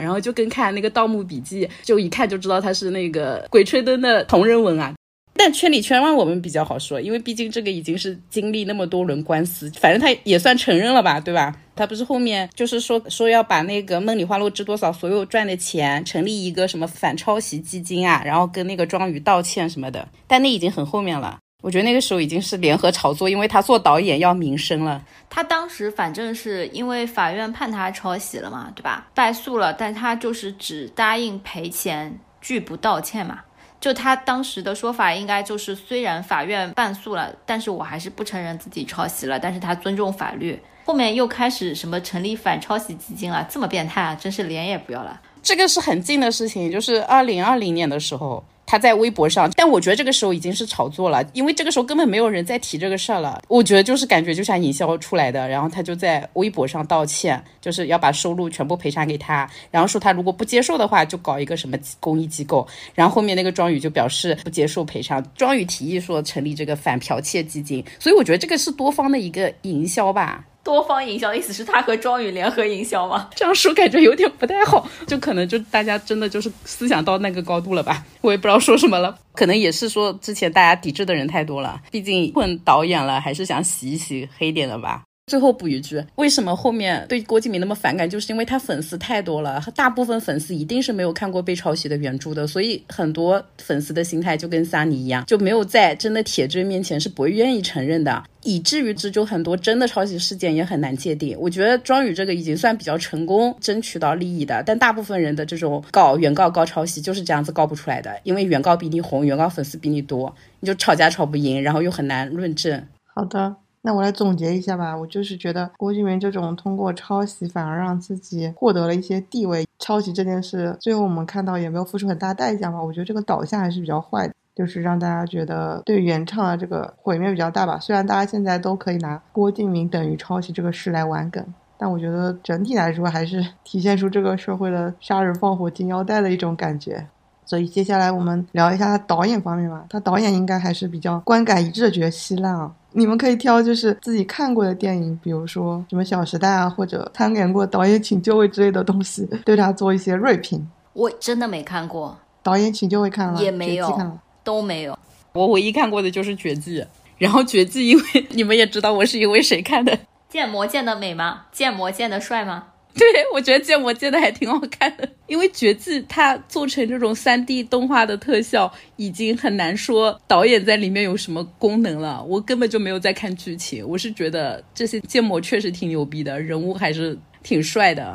[0.00, 4.94] 然后就跟看那个《盗墓笔记》，就一看就知道它是那个《鬼吹灯》的同人文啊。
[5.40, 11.54] 但圈里圈外我们比较好说，因为毕竟这个已经是经历那么多轮官司，反正他也算承认了吧，对吧？
[11.76, 21.38] 他不是后面就是说说要把那个梦里花落知多少所有赚的钱成立一个什么反抄袭基金啊，然后跟那个庄宇道歉什么的，但那已经很后面了。
[21.60, 25.04] 我觉得那个时候已经是联合炒作，因为他做导演要名声了。
[25.28, 29.08] 他当时反正是因为法院判他抄袭了嘛，对吧？
[29.12, 33.40] 败诉了，但他就是只答应赔钱，拒不道歉嘛。
[33.80, 40.60] 就他当时的说法，应该就是虽然法院败诉了，但是我还是不承认自己抄袭了，但是他尊重法律。
[40.84, 44.14] 后面又开始什么成立反抄袭基金了，这么变态啊！
[44.14, 45.20] 真是脸也不要了。
[45.42, 48.44] 这个是很近的事情，就是二零二零年的时候。
[48.70, 53.40] 他在微博上，但我觉得这个时候已经是炒作了，因为这个时候根本没有人在提这个事儿了。
[53.48, 62.68] 我觉得就是感觉就像营销出来的，然后他就在微博上道歉，就是要把收入全部赔偿给他，然后说他如果不接受的话，就搞一个什么公益机构。
[62.94, 70.44] 然后后面那个庄宇就表示不接受赔偿，庄宇提议说成立这个反剽窃基金，所以我觉得这个是多方的一个营销吧。
[70.68, 73.30] 多方营销的意思是他和庄宇联合营销吗？
[73.34, 78.04] 这样说感觉有点不太好，就可能就大家真的就是思想到那个高度了吧？
[78.20, 85.04] 我也不知道说什么了，可能也是说之前大家抵制的人太多了，毕竟混导演了，还是想洗一洗黑点的吧。
[85.28, 88.08] 最后补一句，为什么后面对郭敬明那么反感？
[88.08, 101.38] 就是因为他粉丝太多了，大部分粉丝一定是没有看过被抄袭的原著的，所以很多粉丝的心态就跟萨尼一样，就没有在真的铁证面前是不会愿意承认的，以至于这就很多真的抄袭事件也很难界定。
[101.38, 112.82] 我觉得庄宇这个已经算比较成功争取到利益的，但大部分人的这种告原告告抄袭就是这样子告不出来的，因为原告比你红，原告粉丝比你多，你就吵架吵不赢，然后又很难论证。
[113.14, 113.56] 好的。
[113.88, 127.78] 那我来总结一下吧，我就是觉得郭敬明这种通过抄袭反而让自己获得了一些地位，抄袭这件事最后我们看到也没有付出很大代价嘛，我觉得这个导向还是比较坏的，就是让大家觉得对原唱的这个毁灭比较大吧。
[127.80, 131.42] 虽然大家现在都可以拿郭敬明等于抄袭这个事来玩梗，
[131.78, 137.06] 但我觉得整体来说还是 体现出这个社会的杀人放火金腰带的一种感觉。
[137.46, 142.74] 所以接下来我们聊一下导演方面吧，他导演应该还是比较观感一致的，觉得稀烂啊。
[142.98, 150.68] 你们可以挑就是自己看过的电影，比如说什么《小时代》啊，或者参演过《导演请就位》之类的东西，对他做一些锐评。
[150.94, 154.98] 我真的没看过《导演请就位》，看了也没有，看了都没有。
[155.32, 156.80] 我唯一看过的就是《绝技》，
[157.18, 159.92] 然后《绝技》，因为 你们也知道我是因为谁看的，
[160.28, 161.42] 《建模建的美吗？
[161.52, 162.64] 建模建的帅吗？
[163.00, 172.22] 对，我觉得建模建的还挺好看的，因为绝技它做成这种三 D 动画的特效，已经很难说导演在里面有什么功能了。
[172.24, 178.14] 我根本就没有在看剧情，我是觉得这些建模确实挺牛逼的，人物还是挺帅的。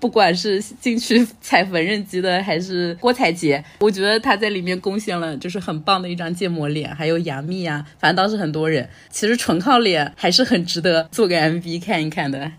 [0.00, 12.50] 不管是进去踩缝纫机的，还是郭采洁，我觉得他在里面贡献了就是很棒的一张建模脸，还有杨幂啊，反正当时很多人，其实纯靠脸还是很值得做个 MV 看一看的。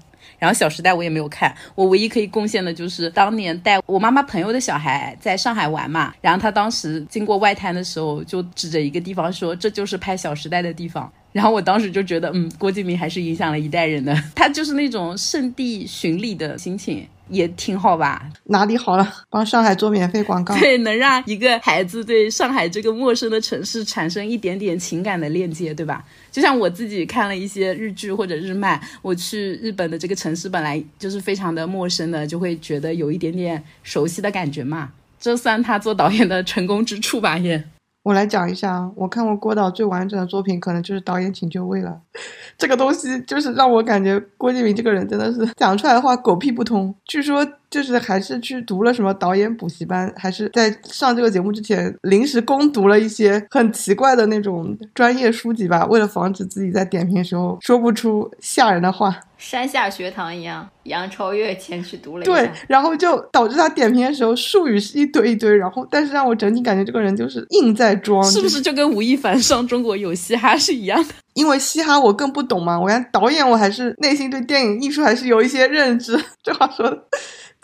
[0.46, 17.08] 然后《小时代》我也没有看，我唯一可以贡献的就是当年带我妈妈朋友的小孩在上海玩嘛，然后他当时经过外滩的时候，就指着一个地方说：“这就是拍《小时代》的地方。”然后我当时就觉得，嗯，郭敬明还是影响了一代人的， 他就是那种圣地巡礼的心情。
[17.30, 18.30] 也挺好吧？
[18.46, 19.14] 哪里好了？
[19.30, 26.04] 帮上海做免费广告， 对，能让一个孩子对上海这个陌生的城市产生一点点情感的链接，对吧？
[26.32, 34.92] 就像我自己看了一些日剧或者日漫，我去日本的这个城市本来就是非常的陌生的，就会觉得有一点点熟悉的感觉嘛。
[35.20, 37.38] 这算他做导演的成功之处吧？
[37.38, 37.64] 也。
[38.06, 42.00] 我来讲一下，我看过郭导最完整的作品，可能就是《导演请就位》了。
[42.56, 46.94] 这个东西就是让我感觉郭敬明这个人真的是讲出来的话狗屁不通。
[47.04, 47.44] 据说
[47.76, 59.20] 就是还是去读了什么导演补习班，还是在上这个节目之前临时攻读了一些很奇怪的那种专业书籍吧，为了防止自己在点评的时候说不出吓人的话。
[59.38, 71.14] 山下学堂一样，杨超越前去读了一下，对，然后就导致他点评的时候术语是一堆一堆，然后但是让我整体感觉这个人就是硬在装，是不是就跟吴亦凡上中国有嘻哈是一样的？
[71.36, 76.18] 因为嘻哈我更不懂嘛，我看导演我还是内心对电影艺术还是有一些认知。
[76.42, 77.04] 这话说的，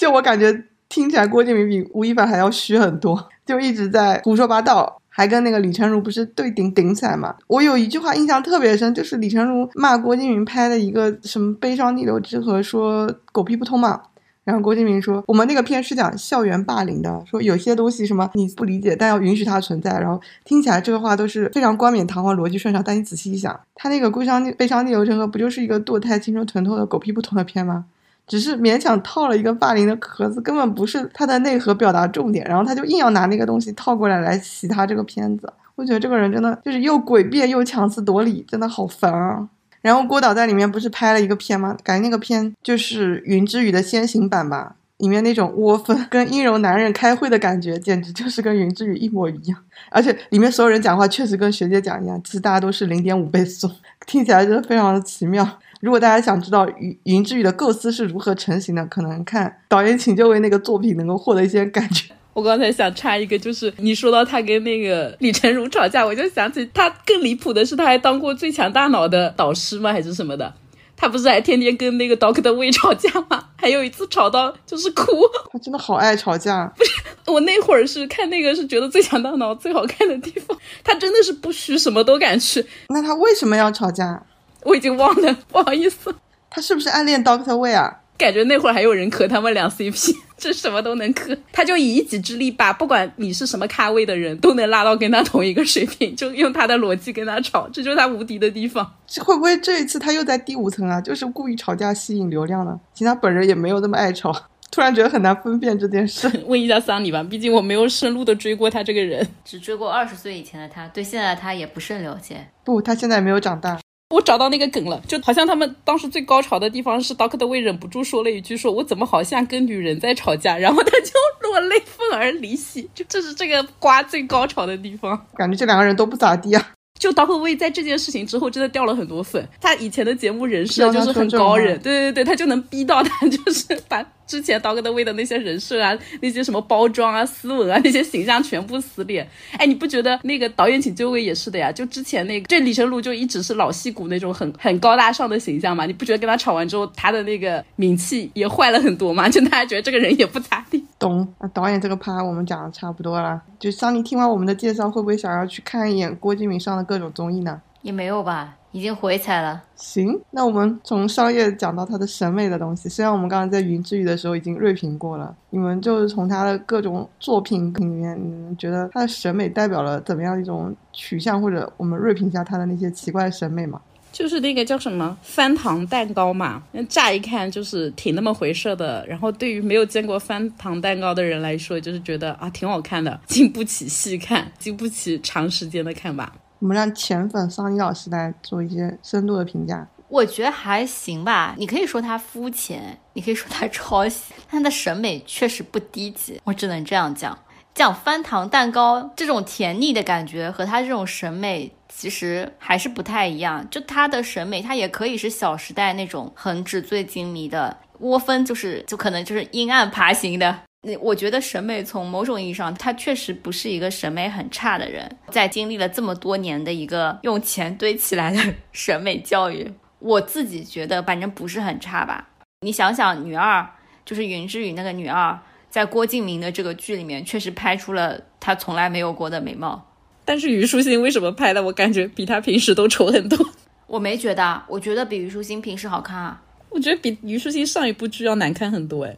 [0.01, 0.51] 就我感觉
[0.89, 4.99] 听起来郭敬明比吴亦凡还要虚很多，就一直在胡说八道。
[5.13, 7.35] 还跟那个李成儒不是对顶顶起来嘛？
[7.45, 14.01] 我有一句话印象特别深，就是李成儒骂郭敬明拍的一个什么《悲伤逆流之河》，说狗屁不通嘛。
[14.43, 19.91] 然后郭敬明说，我们那个片是讲校园霸凌的，说有些东西什么你不理解，但要允许它存在。
[19.99, 27.85] 然后听起来这个话都是非常冠冕堂皇、逻辑顺畅，但你仔细一想，他那个《悲伤悲伤逆流之河》不就是一个堕胎、青春疼痛的狗屁不通的片吗？
[28.31, 35.51] 只是勉强套了一个霸凌的壳子，根本不是他的内核表达重点，然后他就硬要拿那个东西套过来来洗他这个片子。
[35.75, 39.45] 我觉得这个人真的就是又诡辩又强词夺理，真的好烦啊。
[39.81, 41.75] 然后郭导在里面不是拍了一个片吗？
[41.83, 44.77] 感觉那个片就是云之羽的先行版吧。
[44.99, 49.57] 里面那种窝分跟阴柔男人开会的感觉，简直就是跟云之羽一模一样。
[49.89, 53.69] 而且里面所有人讲话确实跟学姐讲一样，其实大家都是零点五倍速，
[54.05, 55.45] 听起来真的非常的奇妙。
[55.81, 62.13] 如果大家想知道云云之羽的构思是如何成型的，可能看导演请就位那个作品能够获得一些感觉。
[62.33, 69.91] 我刚才想插一个，就是你说到他跟那个李成儒吵架，我就想起他更离谱的是，他还当过最强大脑的导师吗？
[69.91, 70.53] 还是什么的？
[70.95, 73.43] 他不是还天天跟那个 Doctor Wei 吵架吗？
[73.57, 75.03] 还有一次吵到就是哭。
[75.51, 76.71] 他真的好爱吵架。
[76.77, 76.91] 不是，
[77.25, 80.55] 我那会儿是看那个是觉得最强大脑最好看的地方。
[80.83, 82.63] 他真的是不虚，什么都敢去。
[82.89, 84.23] 那他为什么要吵架？
[84.63, 86.13] 我已经忘了， 不好意思。
[86.49, 87.99] 他是不是暗恋 Doctor Wei 啊？
[88.17, 91.35] 感觉那会儿还有人磕他们俩 CP， 这什么都能磕。
[91.51, 98.85] 他就以一己之力把不管你是什么咖位的人都能拉到跟他同一个水平，就用他的逻辑跟他吵，这就是他无敌的地方。
[99.21, 101.01] 会不会这一次他又在第五层啊？
[101.01, 102.79] 就是故意吵架吸引流量呢？
[102.93, 104.31] 其实他本人也没有那么爱吵。
[104.69, 106.29] 突然觉得很难分辨这件事。
[106.45, 112.47] 问一下桑尼吧，毕竟我没有深入的追过他这个人，只追过二十岁以前的他，对现在的他也不甚了解。
[112.63, 113.79] 不，他现在没有长大。
[114.11, 125.25] 我找到那个梗了，就好像他们当时最高潮的地方是 Doctor 魏忍不住说了一句：“说我怎么好像跟女人在吵架？”然后他就落泪愤而离席，就 这是这个瓜最高潮的地方。
[125.35, 126.71] 感觉这两个人都不咋地啊。
[126.99, 134.05] 就 Doctor 魏在这件事情之后真的掉了很多粉，他以前的节目人设就是很高人，对对对，他就能逼到他就是把。
[134.31, 135.91] 之前 Dog 的味的那些人设啊，
[136.21, 139.27] 那些什么包装啊、斯文啊，那些形象全部撕裂。
[139.57, 141.69] 哎，你不觉得那个导演请就位也是的呀？
[141.69, 145.85] 就之前那个，这李成儒就一直是老戏骨那种很很高大上的形象嘛？
[145.85, 149.27] 你不觉得跟他吵完之后，他的那个名气也坏了很多吗？
[149.27, 150.81] 就大家觉得这个人也不咋地。
[150.97, 151.27] 懂。
[151.41, 153.41] 那导演这个趴我们讲的差不多了。
[153.59, 157.61] 就桑尼听完我们的介绍，会不会想要去看一眼郭敬明上的各种综艺呢？
[157.81, 158.55] 也没有吧。
[158.71, 159.61] 已经回踩了。
[159.75, 162.87] 行，那我们从商业讲到他的审美的东西。
[162.87, 171.41] 虽然我们刚刚在云之羽的时候已经锐评过了，你们就是从他的各种作品里面，你们觉得他的审美代表了怎么样一种取向？
[171.41, 173.81] 或者我们锐评一下他的那些奇怪的审美嘛？
[174.11, 179.05] 就是那个叫什么翻糖蛋糕嘛，那乍一看就是挺那么回事的。
[179.07, 186.33] 然后对于没有见过翻糖蛋糕的人来说，就是觉得啊挺好看的，经不起细看，经不起长时间的看吧。
[186.61, 189.85] 我们让浅粉桑尼老师来做一些深度的评价。
[190.07, 196.39] 我觉得还行吧，你可以说他肤浅，你可以说他抄袭，他的审美确实不低级。
[196.43, 197.37] 我只能这样讲。
[197.73, 203.67] 讲翻糖蛋糕这种甜腻的感觉和他这种审美其实还是不太一样。
[203.71, 210.59] 就他的审美，他也可以是《小时代》那种很纸醉金迷的窝蜂，就是就可能就是阴暗爬行的。
[210.83, 215.15] 那我觉得审美从某种意义上，他确实不是一个审美很差的人。
[215.29, 218.39] 在经历了这么多年的一个用钱堆起来的
[218.73, 222.29] 审美教育，我自己觉得反正不是很差吧。
[222.61, 223.67] 你想想，女二
[224.03, 225.39] 就是云之羽那个女二，
[225.69, 229.87] 在郭敬明的这个剧里面，确实拍出了她从来没有过的美貌。
[230.25, 231.61] 但是虞书欣为什么拍的？
[231.61, 233.37] 我感觉比她平时都丑很多。
[233.85, 236.41] 我没觉得，我觉得比虞书欣平时好看啊。
[236.69, 239.15] 我觉得比虞书欣上一部剧要难看很多，哎。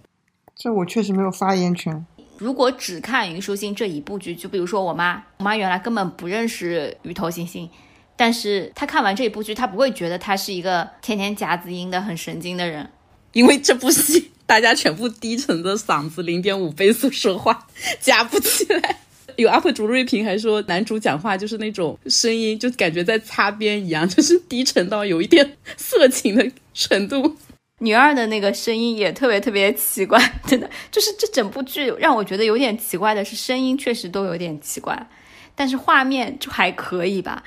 [0.55, 2.05] 这我确实没有发言权。
[2.37, 7.69] 如果只看虞书欣这一部剧，就比如说我妈，我妈原来根本不认识鱼头星星，
[8.15, 12.89] 但是她看完这一部剧，她不会觉得她是一个天天夹子音的很神经的人，
[13.33, 17.67] 因为这部戏大家全部低沉的嗓子，零点五倍速说话，
[17.99, 18.99] 夹不起来。
[19.37, 27.35] 有 UP 主瑞平还说，男主讲话就是那种声音，就感觉在擦边一样，就是低沉到有一点色情的程度。
[27.79, 35.07] 女二的那个声音也特别特别奇怪， 真的就是这整部剧让我觉得有点奇怪的是，声音确实都有点奇怪，
[35.55, 37.43] 但是画面就还可以吧。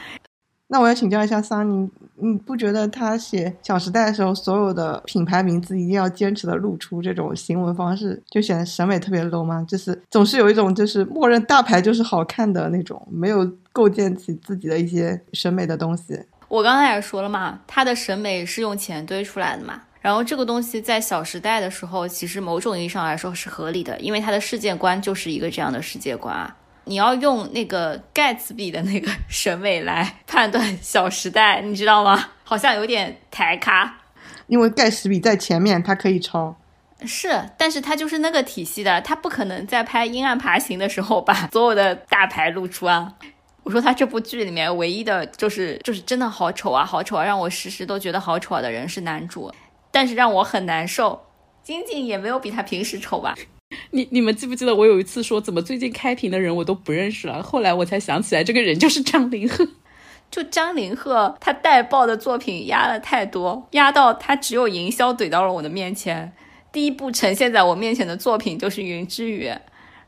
[0.69, 9.65] 那我要请教一下桑尼，你不觉得他写《小时代》的时候，所有的品牌名字一定要坚持的露出这种行文方式，就显得审美特别 low 吗？
[9.69, 16.21] 就是总是有一种就是默认大牌就是好看的那种，没有构建起自己的一些审美的东西。
[16.49, 19.83] 我刚才也说了嘛，他的审美是用钱堆出来的嘛。
[20.07, 26.55] 然后这个东西在《小时代》的时候，其实某种意义上来说是合理的，因为它的世界观就是一个这样的世界观啊。
[26.85, 32.29] 你要用那个盖茨比的那个审美来判断《小时代》，你知道吗？
[32.45, 33.93] 好像有点抬咖。
[34.47, 36.55] 因为盖茨比在前面，他可以抄。
[37.05, 43.13] 是，但是他就是那个体系的，他不可能在拍《阴暗爬行》的时候把所有的大牌露出啊。
[43.65, 49.53] 我说他这部剧里面唯一的就是就是真的好丑啊，好丑啊，让我时时都觉得好丑啊的人是男主。
[49.97, 51.19] 但是让我很难受，
[51.63, 53.35] 晶晶也没有比他平时丑吧？
[53.93, 57.43] 你你们记不记得我有一次说，怎么最近开屏的人我都不认识了？
[57.43, 59.67] 后来我才想起来，这个人就是张凌赫。
[60.31, 66.31] 就张凌赫，他带爆的作品压了太多，压到他只有营销怼到了我的面前。
[66.71, 69.49] 第一部呈现在我面前的作品就是《云之羽》，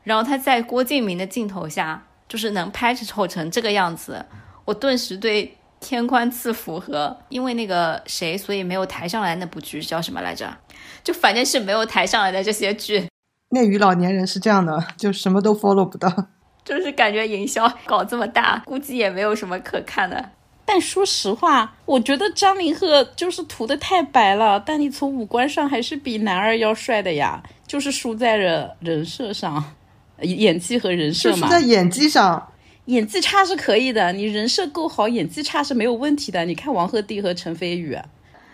[0.03, 4.23] 然后他在郭敬明的镜头下，就是能拍着丑成这个样子，
[4.65, 10.57] 我顿时对天宽赐福和因为那个谁，所以没有抬上来那部剧叫什么来着？
[11.03, 13.07] 就反正是没有抬上来的这些剧，
[13.49, 16.27] 内娱老年人是这样的，就什么都 follow 不到。
[16.65, 20.31] 就是感觉营销搞这么大，估计也没有什么可看的。
[20.65, 29.73] 但说实话，我觉得张凌赫就是涂的太白了，但你从五官上还是比男二要帅的呀，就是输在了人设上，
[30.21, 31.47] 演技和人设嘛。
[31.47, 32.51] 在演技上，
[32.89, 36.43] 演技差是可以的，你人设够好，演技差是没有问题的。
[36.45, 37.95] 你看王鹤棣和陈飞宇，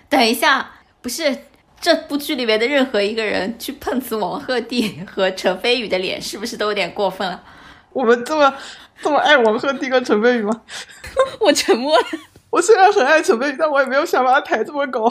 [0.10, 0.72] 等一下，
[1.02, 1.38] 不是
[1.80, 7.42] 这部剧里面的任何一个人去碰瓷王鹤棣和陈飞宇的脸，是不是都有点过分了？
[7.94, 8.54] 我们这么
[9.02, 10.64] 这么爱王鹤棣跟陈飞宇吗？
[11.40, 12.06] 我沉默了。
[12.50, 15.10] 我虽然很爱陈飞宇，但我也没有想把他抬这么高。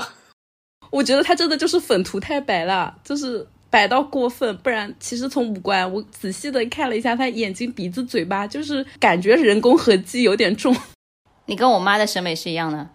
[0.91, 4.57] 我觉得他真的就是粉涂太白了，就是白到过分。
[4.59, 10.73] 不然，其实从五官，我仔细的看了一下，他眼睛、鼻子、嘴巴，就是感觉人工合肌有点重。
[11.47, 12.89] 你跟我妈的审美是一样的。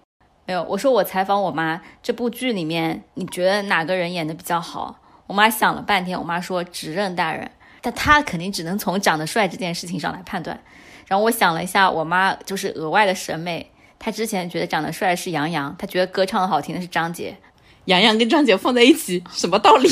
[0.45, 5.01] 没有，我说我采访我妈，这部剧里面你觉得哪个人演的比较好？
[5.27, 7.51] 我妈想了半天，我妈说指认大人。
[7.82, 10.57] 但她肯定只能从长得帅这件事情上来判断。
[11.07, 13.69] 然后我想了一下，我妈就是额外的审美。
[13.99, 17.36] 她之前觉得长得帅是杨洋，她觉得歌唱的好听的是张杰。
[17.86, 19.89] 杨洋跟张杰放在一起，什么道理？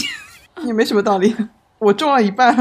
[0.64, 1.36] 也没什么道理。
[1.80, 2.56] 我中了一半。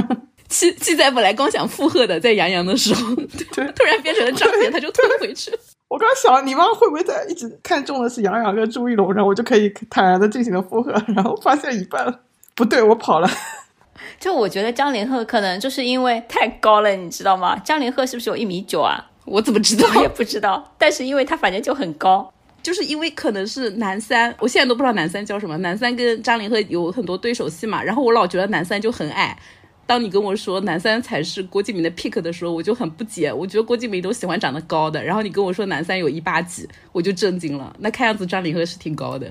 [0.49, 5.51] 七七仔本来刚想附和的，在杨洋的时候，对，突然变成了张杰，他就退回去。
[5.89, 12.21] 我刚想，你妈会不会在一直看中的是杨洋跟朱一龙，然后我就可以坦然的进行了附和，然后发现一半
[12.55, 13.29] 不对，我跑了。
[14.21, 17.59] 就我觉得张凌赫可能就是因为太高了，你知道吗？
[17.65, 19.05] 张凌赫是不是有一米九啊？
[19.25, 19.89] 我怎么知道？
[19.97, 20.73] 我也不知道。
[20.79, 22.33] 但是因为他反正就很高，
[22.67, 25.57] 就是因为可能是男三，我现在都不知道男三叫什么。
[25.59, 29.39] 男三跟张凌赫有很多对手戏嘛，然后我老觉得男三就很矮。
[29.87, 33.33] 当你跟我说男三才是郭敬明的 pick 的时候，我就很不解。
[33.33, 37.73] 我觉得郭敬明都喜欢长得高的，然后你跟我说男三有一八几，我就震惊了。
[37.79, 39.29] 那看样子张凌赫是挺高的。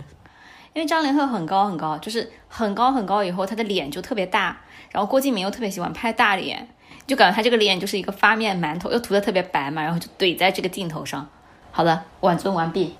[0.72, 4.58] 因为张凌赫很高很高，就是很高很高，以后他的脸就特别大，
[4.94, 6.70] 然后郭敬明又特别喜欢拍大脸，
[7.06, 11.28] 就感觉他这个脸就是一个发面馒头，又涂的特别白嘛，然后就怼在这个镜头上。
[11.72, 12.96] 好的，挽尊完毕。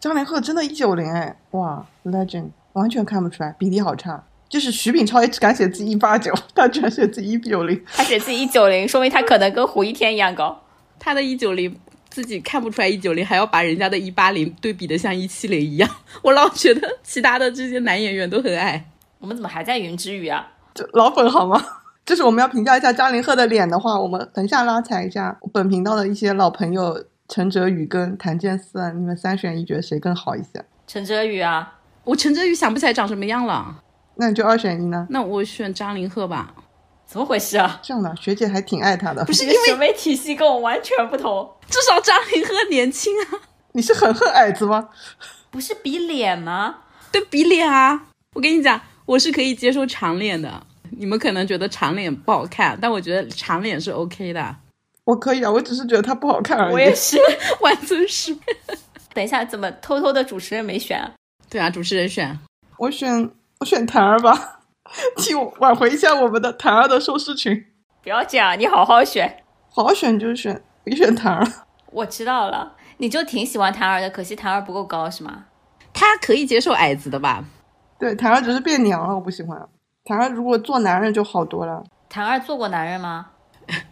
[0.00, 4.24] 张凌赫真的一九零哎，哇，legend，完全看不出来，比例好差。
[4.48, 10.60] 就是徐秉超也只敢写自己一八九，他居然写自己一九零，他写自己一九零，说明他可能跟胡一天一样高，
[10.98, 11.78] 他的一九零。
[12.10, 15.88] 自己看不出来一九零，还要把人家的一八零对比的像一七零一样，
[16.22, 18.84] 我老觉得其他的这些男演员都很矮。
[19.20, 20.44] 我们怎么还在云之羽啊？
[20.74, 21.64] 就老粉好吗？
[22.04, 27.00] 就是我们要评价一下张凌赫的脸的话，我们等一下拉踩一下本频道的一些老朋友
[27.32, 30.64] 陈哲宇跟谭健次，你们三选一，觉得谁更好一些？
[30.88, 33.82] 陈哲宇啊，我陈哲宇想不起来长什么样了，
[34.16, 35.06] 那你就二选一呢？
[35.10, 36.52] 那我选张凌赫吧。
[37.06, 37.78] 怎么回事啊？
[37.82, 41.48] 这样的学姐还挺爱他的，不是因为审美体系跟我完全不同。
[41.68, 43.38] 至少张凌赫年轻啊！
[43.74, 44.88] 你是很恨矮子吗？
[45.52, 46.78] 不是比脸吗？
[47.12, 48.08] 对比脸啊！
[48.34, 50.66] 我跟你讲，我是可以接受长脸的。
[50.90, 54.56] 你们可能觉得长脸不好看，但我觉得长脸是 OK 的。
[55.10, 56.72] 我可以啊，我只是觉得他不好看而已。
[56.74, 57.18] 我也是，
[57.60, 58.36] 万尊师。
[59.12, 61.12] 等一下，怎么偷偷的主持人没选？
[61.48, 62.38] 对啊，主持人选。
[62.78, 64.60] 我选我选谭儿吧。
[65.16, 67.66] 替我挽回一下我们的谭儿的收视群。
[68.02, 71.46] 不要这样，你好好选，好好选就选，别选谭儿。
[71.92, 75.46] 我知道了，你就挺喜欢谭儿的，可惜谭儿不够高是吗？
[75.92, 77.44] 他可以接受矮子的吧？
[77.98, 79.60] 对，谭儿只是变娘了，我不喜欢。
[80.04, 81.82] 谭儿如果做男人就好多了。
[82.08, 83.26] 谭儿做过男人吗？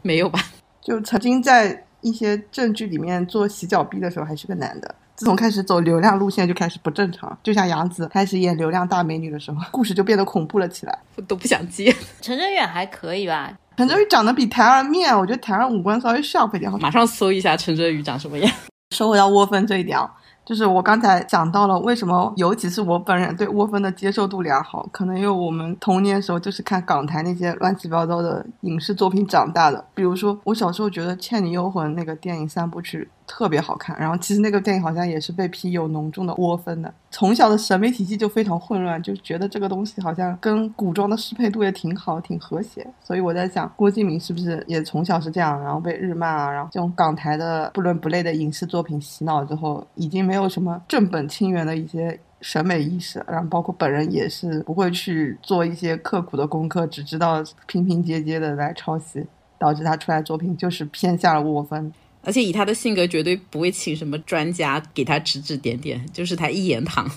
[0.03, 0.41] 没有吧？
[0.89, 4.95] 就曾经在一些正剧里面做洗脚逼的时候还是个男的。
[5.17, 7.37] 自从开始走流量路线，就开始不正常。
[7.43, 10.99] 就像杨紫开始演流量大美女的时候，故事就变得恐怖了起来。
[11.17, 11.95] 我 都不想接。
[12.23, 13.53] 陈哲远还可以吧？
[13.77, 16.73] 陈哲宇长得比台儿面，我觉得台儿五官稍微 sharp 一点。
[16.81, 18.51] 马上搜一下陈哲宇长什么样。
[18.97, 20.11] 收回到窝分这一点啊。
[20.49, 29.85] 就是我刚才讲到了，为什么尤其是我本人对窝分的接受度良好，可能因为我们童年时候就是看港台那些乱七八糟的影视作品长大的。
[29.95, 36.93] 比如说，我小时候觉得《倩女幽魂》那个电影三部曲特别好看，然后其实那个电影好像也是被批有浓重的窝分的。
[37.11, 42.85] 从小的审美体系就非常混乱，就觉得这个东西好像跟古装的适配度也挺好，挺和谐。
[43.05, 59.27] 所以我在想，郭敬明是不是也从小是这样，然后被日漫啊，然后这种港台的不伦不类的影视作品洗脑之后，已经没有什么正本清源的一些审美意识，然后包括本人也是不会去做一些刻苦的功课，只知道平平接接的来抄袭，
[59.59, 61.93] 导致他出来作品就是偏向了窝分。
[62.29, 67.11] 而且以他的性格，绝对不会请什么专家给他指指点点，就是他一言堂。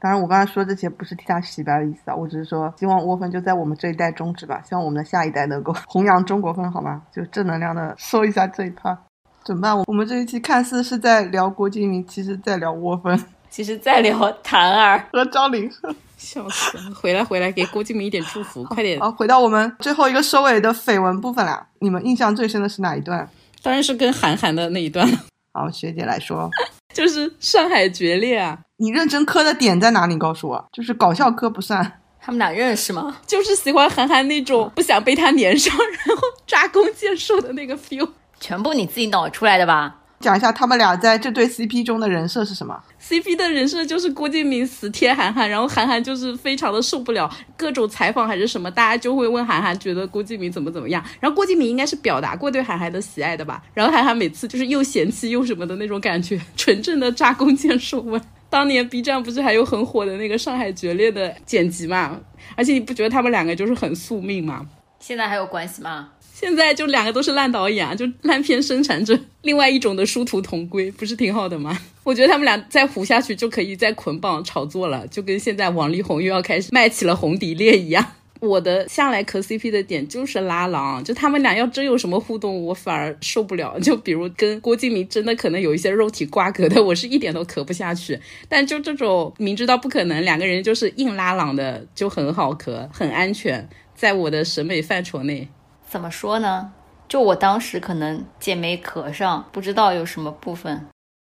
[0.00, 7.00] 当然，我刚才说这些不是替他洗白的意思啊，我只是说希望窝分就在我们这一代终止吧，希望我们的下一代能够弘扬中国风，好吗？
[7.14, 8.98] 就正能量的说一下这一趴。
[9.44, 9.78] 怎么办？
[9.86, 15.94] 我们这一期看似是在聊郭敬明，其实在聊窝分其实在聊谭儿，和张凌赫。
[16.16, 16.94] 笑死了！
[16.94, 18.98] 回来回来，给郭敬明一点祝福，快点！
[18.98, 21.68] 好，回到我们最后一个收尾的绯闻部分啦。
[21.78, 23.28] 你们印象最深的是哪一段？
[23.62, 25.18] 当然是跟韩寒的那一段了，
[25.52, 26.50] 好，学姐来说，
[26.94, 30.16] 就是上海决裂啊，你认真磕的点在哪里？
[30.18, 32.00] 告诉我，就是搞笑磕不算。
[32.20, 33.18] 他们俩认识吗？
[33.26, 35.72] 就是喜欢韩寒那种不想被他粘上，
[36.06, 38.08] 然后抓弓箭术的那个 feel。
[38.38, 40.00] 全部你自己脑出来的吧？
[40.26, 58.20] 讲一下他们俩在这对 CP 中的人设是什么？CP 的人设就是郭敬明死贴韩寒，然后韩寒就是非常的受不了，各种采访还是什么，大家就会问韩寒觉得郭敬明怎么怎么样，然后郭敬明应该是表达过对韩寒的喜爱的吧，然后韩寒每次就是又嫌弃又什么的那种感觉，纯正的扎弓箭手味。
[58.50, 62.18] 当年 B 站不是还有很火的那个上海决裂的剪辑嘛？
[62.56, 64.66] 而且你不觉得他们两个就是很宿命吗？
[64.98, 66.08] 现在还有关系吗？
[66.38, 71.78] 现在就两个都是烂导演啊，就烂片生产者，另外一种的殊途同归，不是挺好的吗？
[72.04, 78.04] 我觉得他们俩再糊下去就可以再捆绑炒作了，就跟现在王力宏又要开始卖起了红底恋一样。
[78.40, 83.78] 我的向来磕 CP 的点就是拉郎，就他们俩要真有什么互动，我反而受不了。
[83.80, 88.20] 就比如跟郭敬明真的可能有一些肉体瓜葛的，我是一点都磕不下去。
[88.46, 95.48] 但就这种明知道不可能，两个人就是硬拉郎的，就很好磕，很安全，在我的审美范畴内。
[95.86, 96.72] 怎么说呢？
[97.08, 100.88] 就我当时可能姐妹壳上不知道有什么部分，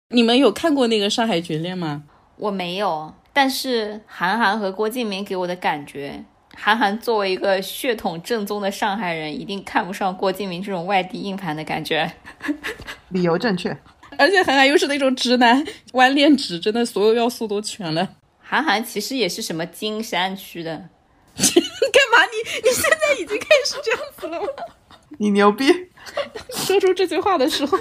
[0.09, 2.03] 你们有看过那个《上海绝恋》吗？
[2.37, 3.13] 我没有。
[3.33, 6.23] 但是韩寒和郭敬明给我的感觉，
[6.55, 12.11] 韩寒作为一个血统正宗的上海人，一定看不上郭敬明这种外地硬盘的感觉。
[13.09, 13.77] 理由正确，
[14.17, 18.09] 而且韩寒又是那种直男，弯恋直，真的所有要素都全了。
[18.39, 20.89] 韩寒其实也是什么金山区的，
[22.17, 22.67] 干嘛你？
[22.67, 24.47] 你现在已经开始这样子了吗？
[25.19, 25.71] 你牛逼，
[26.49, 27.77] 说出这句话的时候，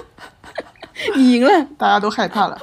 [1.15, 1.65] 你赢了。
[1.77, 2.57] 大家都害怕了。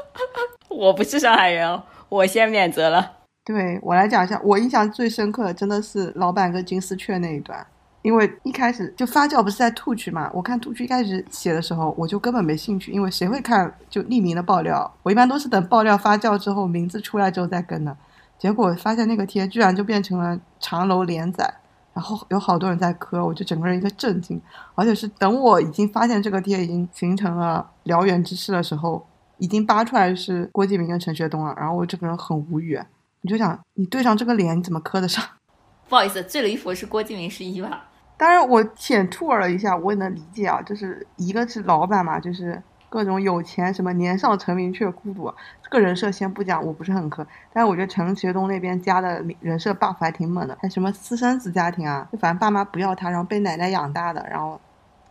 [0.69, 3.11] 我不是上海人哦，我先免责了。
[3.45, 7.65] 对我来讲一下，我印象最深刻的真的是老板跟金丝雀那一段，
[8.03, 14.97] 因为一开始就发酵不是在兔区嘛，我看兔区一开始写的时候，我就根本没兴趣，因为谁会看就匿名的爆料？
[15.03, 17.97] 我一般都是等爆料发酵之后，名字出来之后再跟的。
[18.39, 21.55] 结果发现那个贴居然就变成了长楼连载，
[21.95, 24.41] 然后有好多人在磕，我就整个人一个震惊，
[24.75, 29.07] 而且是等我已经发现这个贴已经形成了燎原之势的时候，
[29.39, 32.79] 已经扒出来是郭敬明跟陈学冬了，然后我整个人很无语。
[33.21, 35.25] 你就想，你对上这个脸，你怎么磕得上？
[35.89, 37.89] 不好意思，最离谱的是郭敬明是一吧？
[38.17, 45.33] 当然，我浅吐了一下，我也能理解啊，就是一个是老板嘛，就是各种有钱，什么年少成名却孤独，
[45.63, 47.27] 这个人设先不讲，我不是很磕。
[47.53, 54.61] 但是我觉得陈学冬那边加的人设 buff 还挺猛的，还什么私生子家庭啊，就反正爸妈不要他，然后被奶奶养大的，然后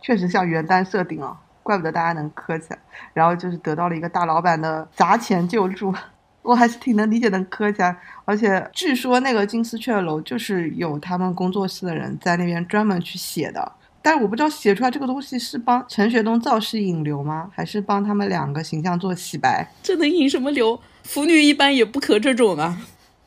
[0.00, 2.78] 确实像原单设定啊，怪不得大家能磕起来。
[3.12, 5.94] 然后就是得到了一个大老板的砸钱救助。
[6.44, 7.96] 我还是挺能理解能磕起来，
[8.26, 13.72] 而且据说那个金丝雀楼就是有他们工作室的人在那边专门去写的，
[14.04, 19.66] 但是我不知道写出来这个东西是帮陈学冬造势引流吗，还是帮他们两个形象做洗白？
[19.82, 20.78] 这能引什么流？
[21.04, 22.78] 腐女一般也不磕这种啊。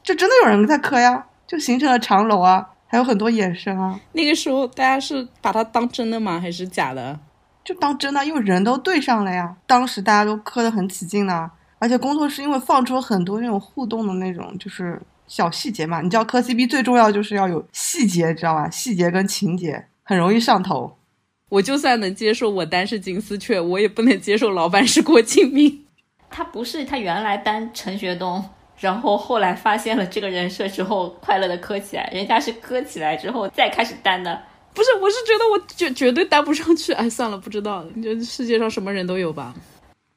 [0.03, 3.99] 这真的有人在磕呀，就形成了长楼啊，还有很多衍生啊。
[4.11, 6.39] 那个时候大家是把它当真的吗？
[6.39, 7.19] 还是假的？
[7.65, 9.55] 就当真的，因为人都对上了呀。
[9.65, 11.49] 当时大家都磕得很起劲呢。
[11.79, 16.01] 而且工作室因为放出了很多那种互动的那种，就是小细节嘛。
[16.01, 18.69] 你知道磕 CP 最重要就是要有细节，知道吧？
[18.69, 20.97] 细节跟情节很容易上头。
[21.49, 25.85] 我就算能接受我单是金丝雀，我也不能接受老板是郭敬明。
[26.31, 28.43] 他不是他原来单陈学冬，
[28.79, 32.09] 然后后来发现了这个人设之后，快乐的磕起来。
[32.13, 34.41] 人家是磕起来之后再开始单的。
[34.73, 36.93] 不是，我是觉得我绝绝对单不上去。
[36.93, 39.53] 哎，算了，不知道，就世界上什么人都有吧。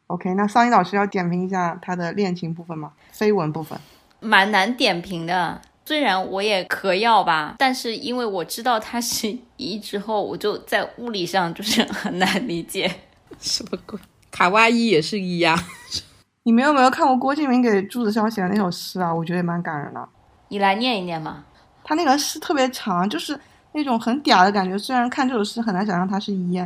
[0.09, 2.93] OK，那桑一老师要点评一下他的恋情部分吗？
[3.15, 3.79] 绯闻部分，
[4.19, 5.63] 蛮难点评的。
[5.91, 12.89] 虽然我也嗑药吧，但是因为我知道他是 一之后，我就在物理上就是 很难理解。
[13.41, 13.99] 什么鬼？
[14.31, 15.57] 卡哇伊也是一呀。
[16.45, 19.13] 你们有没有看过郭敬明给朱子骁写的那首诗啊？
[19.13, 20.09] 我觉得也蛮感人的。
[20.47, 21.45] 你来念一念嘛。
[21.83, 23.37] 他那个诗特别长，就是
[23.73, 24.79] 那种很嗲的感觉。
[24.79, 26.57] 虽然看这首诗很难想象他是一。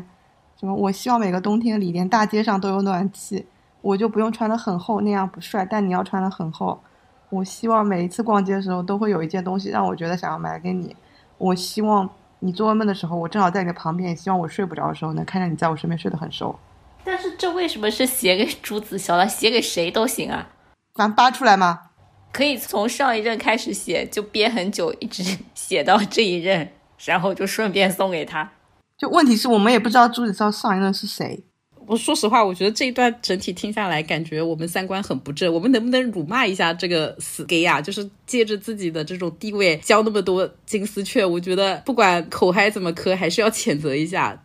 [0.61, 0.75] 什么？
[0.75, 3.47] 我希望每个冬天里，连大街上都有暖气，
[3.81, 5.65] 我就不用穿得很厚，那样不帅。
[5.65, 6.79] 但你要穿得很厚，
[7.31, 10.95] 我希望每一次逛街的时候都会有一件东西让我觉得想要买给你。
[11.39, 12.09] 我希望
[12.39, 16.59] 你做噩梦的时候，我正好在你的旁边，也希望我睡不着的时候能看见你在我身边睡得很熟。
[17.03, 19.27] 但是这为什么是写给朱子骁的？
[19.27, 20.49] 写给谁都行啊，
[20.95, 21.81] 咱扒出来吗？
[22.33, 26.73] 可以从上一任开始写，就憋很久，一直写到这一任，
[27.05, 28.53] 然后就顺便送给他。
[28.97, 31.45] 就问题是我们也不知道朱子骁上一任是谁。
[31.87, 35.53] 我说实话，我觉得这一段整体听下来，感觉我们三观很不正。
[35.53, 37.81] 我们能不能辱骂一下这个死 gay 啊？
[37.81, 44.41] 就是借着自己的这种地位交那么多金丝雀，我觉得不管口嗨怎么磕，还是要谴责一下。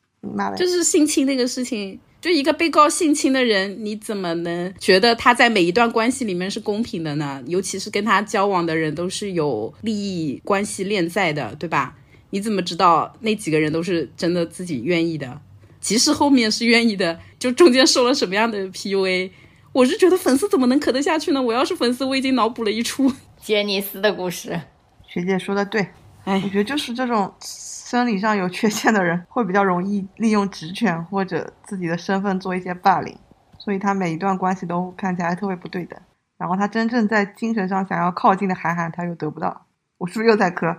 [0.58, 7.42] 就是性侵那个事情，就一个被告性侵的人，你怎么能觉得他在每一段关系里面是公平的呢？
[7.48, 11.96] 尤其是跟他交往的人都是有利益关系链在的，对吧？
[12.32, 15.40] 你怎么知道那几个人都是真的自己愿意的？
[15.80, 19.32] 即使后面是愿意的，就中间受了什么样的 PUA，
[19.72, 21.42] 我是觉得粉丝怎么能磕得下去呢？
[21.42, 24.60] 我要是粉丝，我已经脑补了一出杰尼斯的故事。
[25.08, 25.88] 学姐说的对，
[26.26, 33.18] 哎我觉得就是这种生理上有缺陷的人，会比较容易利用职权或者自己的身份做一些霸凌，
[33.58, 36.00] 所以他每一段关系都看起来特别不对等。
[36.38, 39.66] 然后他真正在精神上想要靠近的韩寒，他又得不到。
[39.98, 40.78] 我是不是又在磕？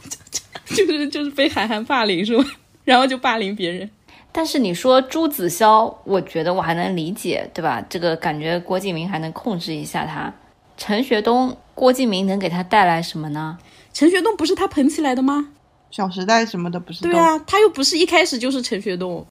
[0.64, 2.44] 就是就是被韩寒霸凌是吧？
[2.84, 3.90] 然后就霸凌别人。
[4.32, 7.84] 但是你说朱子骁，我觉得我还能理解，对吧？
[7.88, 10.32] 这个感觉郭敬明还能控制一下他。
[10.76, 13.58] 陈学冬，郭敬明能给他带来什么呢？
[13.92, 15.48] 陈学冬不是他捧起来的吗？
[15.90, 17.10] 小时代什么的不是都？
[17.10, 19.26] 对啊，他又不是一开始就是陈学冬，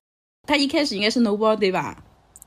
[0.45, 1.97] 他一开始应该是 Nobody 吧？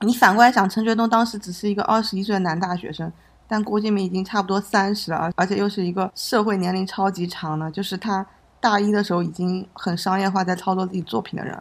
[0.00, 3.10] 你反过来想，陈学冬当时只是一个二十一岁的男大学生，
[3.48, 8.26] 但郭敬明已经差不多三十了，而且又是一个社会年龄超级长的，就是他
[8.60, 11.56] 大一的时候已经很商业化在操作自己作品的人，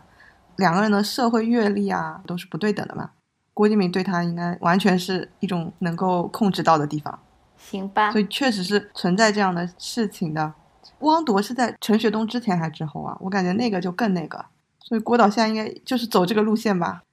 [0.61, 3.09] 两个人的社会阅历啊都是不对等的嘛。
[3.53, 7.19] 郭敬明对他应该完全是一种能够控制到的地方，
[7.57, 10.53] 行吧所，以确实是存在这样的事情的。
[10.99, 13.17] 汪铎是在陈学冬之前还之后啊？
[13.19, 14.45] 我感觉那个就更那个，
[14.79, 17.03] 所以郭导现在应该就是走这个路线吧。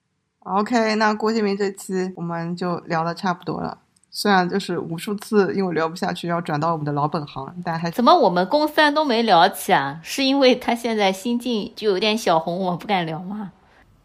[0.40, 3.78] OK，那郭敬明这期我们就聊的差不多了，
[4.20, 10.00] 虽然就是无数次因为聊不下去要转到我们的老本行，但还怎么我们公三都没聊起啊？
[10.02, 13.52] 是因为他现在心境就有点小红，我不敢聊吗？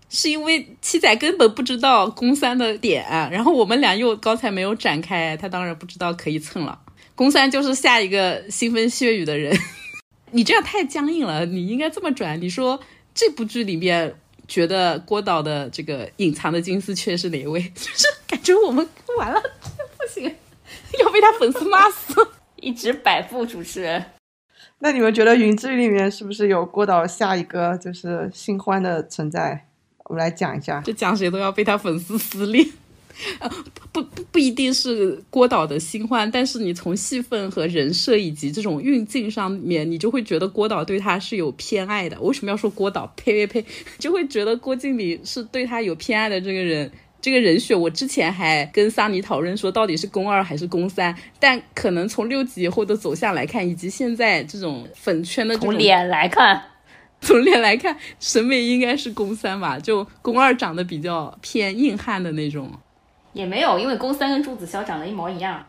[0.09, 6.77] 是因为七仔根本不知道公三的点，然后我们俩又刚才没有展开，他当然不知道可以蹭了。
[7.15, 9.57] 公三就是下一个腥风血雨的人，
[10.29, 12.39] 你这样太僵硬了，你应该这么转。
[12.39, 12.79] 你说
[13.15, 14.13] 这部剧里面
[14.47, 17.59] 觉得郭导的这个隐藏的金丝雀是哪一位？
[17.73, 18.87] 就是感觉我们
[19.17, 19.41] 完了，
[20.03, 20.23] 不行，
[20.99, 22.15] 要被他粉丝骂死。
[22.57, 24.01] 一直摆布主持人，
[24.79, 29.67] 那你们觉得《云之羽》里面是不是有郭导下一个就是新欢的存在？
[30.05, 30.79] 我们来讲一下。
[30.79, 32.65] 就讲谁都要被他粉丝撕裂。
[33.39, 33.49] 呃，
[33.91, 42.19] 不不不一定是郭导的新欢，但是你从戏份和人设以及这种运镜上面，你就会觉得郭导对他是有偏爱的。
[42.21, 43.05] 为什么要说郭导？
[43.17, 43.65] 呸呸呸！
[43.99, 46.89] 就会觉得郭敬明是对他有偏爱的这个人。
[47.23, 51.15] 这个人选，我之前还跟桑尼讨论说，到底是宫二还是宫三？
[51.39, 56.61] 但可能从六集以后的走向来看，以及现在这种粉圈的这种从脸来看，
[57.21, 59.79] 从脸来看，审美应该是宫三吧？
[59.79, 62.69] 就宫二长得比较偏硬汉的那种。
[63.31, 65.65] 也没有，因为宫三跟朱子骁长得一模一样。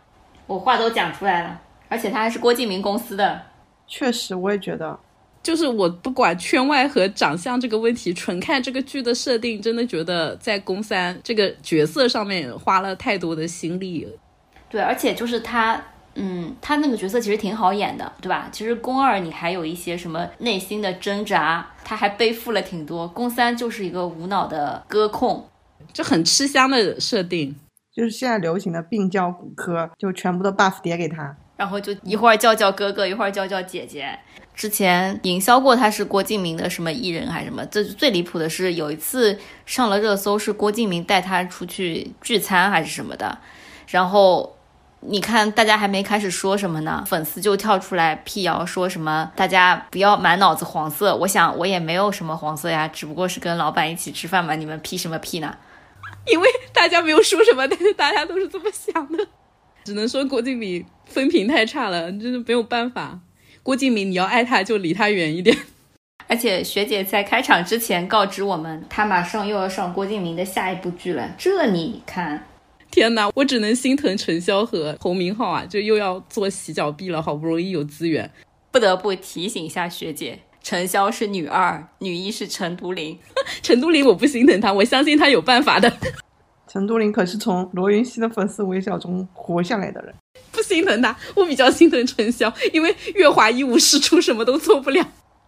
[0.49, 3.43] 我话都讲出来了，而且他还是郭敬明公司的。
[3.87, 4.99] 确实，我也觉得，
[5.45, 14.09] 就是我不管圈外和长相这个问题，纯看这个剧的设定，真的觉得在宫三这个角色上面花了太多的心力。
[14.71, 15.81] 对，而且就是他，
[16.15, 18.49] 嗯，他那个角色其实挺好演的，对吧？
[18.51, 23.07] 其实宫二你还有一些什么内心的挣扎，他还背负了挺多。
[23.07, 25.47] 宫三就是一个无脑的歌控，
[25.93, 27.55] 就很吃香的设定。
[27.95, 31.37] 就是现在流行的病娇骨科，就全部都 buff 叠给他。
[31.57, 34.19] 然后就一会儿叫叫哥哥，一会儿叫叫姐姐。
[34.55, 43.39] 之前营销过他是郭敬明的什么艺人还是什么，这最离谱的是有一次上了热搜，是郭敬明带他出去聚餐还是什么的，
[43.89, 44.57] 然后
[45.01, 51.15] 你看大家还没开始说什么呢，粉丝就跳出来辟谣说什么大家不要满脑子黄色。
[51.17, 55.57] 我想我也没有什么黄色呀，只不过是跟老板一起吃饭嘛，你们批什么批呢？
[56.27, 59.27] 因为大家没有说什么，但是大家都是这么想的。
[59.85, 63.19] 只能说郭敬明风评太差了，真的没有办法。
[63.65, 65.57] 郭敬明，你要爱他就离他远一点。
[66.29, 71.35] 而且学姐在开场之前告知我们，她马上又要上郭敬明的下一部剧了。
[71.39, 72.47] 这你看，
[72.91, 78.31] 天哪，我只能心疼陈潇和侯明昊啊，就又要做洗脚婢了，好不容易有资源，
[78.71, 83.19] 不得不提醒一下学姐，陈潇是女二，女一是陈都灵。
[83.62, 85.91] 陈都灵我不心疼她，我相信她有办法的。
[86.69, 90.15] 陈都灵可是从罗云熙的粉丝围剿中活下来的人。
[90.65, 95.07] 心疼他， 我比较心疼陈潇，因为月华一无是处，什么都做不了。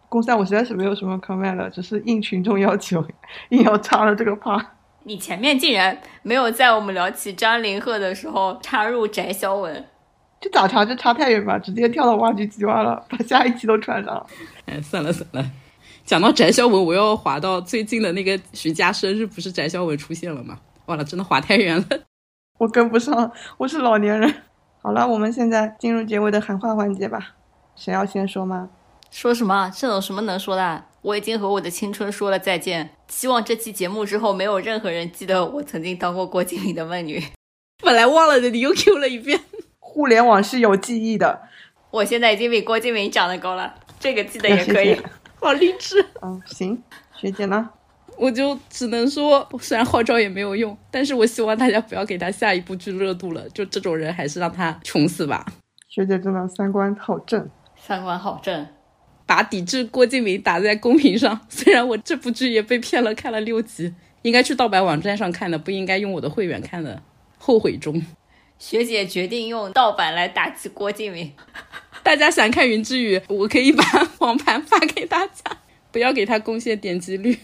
[0.09, 3.05] 公三我实在是没有什么 comment 了，只是应群众要求，
[3.51, 4.65] 硬要插了这个 part。
[5.05, 9.85] 你前面竟然没有在我们聊起张凌赫的时候插入翟潇闻，
[10.41, 10.85] 这咋插？
[10.85, 14.27] 这插太远吧，直接跳到挖掘机挖了，把下一期都串上了。
[14.67, 15.45] 哎，算了算了。
[16.05, 20.59] 讲到翟潇闻，我又滑到最近的那个徐佳生日，不是翟潇闻出现了吗？
[20.87, 21.85] 忘了，真的滑太远了，
[22.59, 24.33] 我跟不上，我是老年人。
[24.87, 27.35] 好了，我们现在进入结尾的喊话环节吧，
[27.75, 28.71] 谁要先说吗？
[29.11, 29.69] 说什么？
[29.75, 30.85] 这有什么能说的？
[31.03, 32.91] 我已经和我的青春说了再见。
[33.09, 37.21] 希望这期节目之后，没有任何人记得我曾经当过郭敬明的梦女。
[37.83, 39.41] 本来忘了的，你又 Q 了一遍。
[39.81, 41.43] 互联网是有记忆的。
[41.91, 44.97] 我现在已经比郭敬明长得高了，这个记得也可以。
[45.43, 46.07] 好励志。
[46.23, 46.81] 嗯，行，
[47.17, 47.71] 学姐呢？
[48.19, 53.49] 我就只能说，虽然号召也没有用，但是我希望大家不要给他下一部剧热度了。
[53.51, 55.45] 就这种人，还是让他穷死吧。
[55.89, 57.49] 学姐真的三观好正，
[57.79, 58.67] 三观好正。
[59.27, 61.41] 把抵制郭敬明打在公屏上。
[61.49, 63.93] 虽然我这部剧也被骗了，看了六集，
[64.23, 67.03] 应该去盗版网站上看的，不应该用我的会员看的，
[67.39, 68.01] 后悔中。
[68.59, 71.33] 学姐决定用盗版来打击郭敬明。
[72.03, 73.85] 大家想看云之羽，我可以把
[74.21, 75.59] 网盘发给大家，
[75.91, 77.37] 不要给他贡献点击率。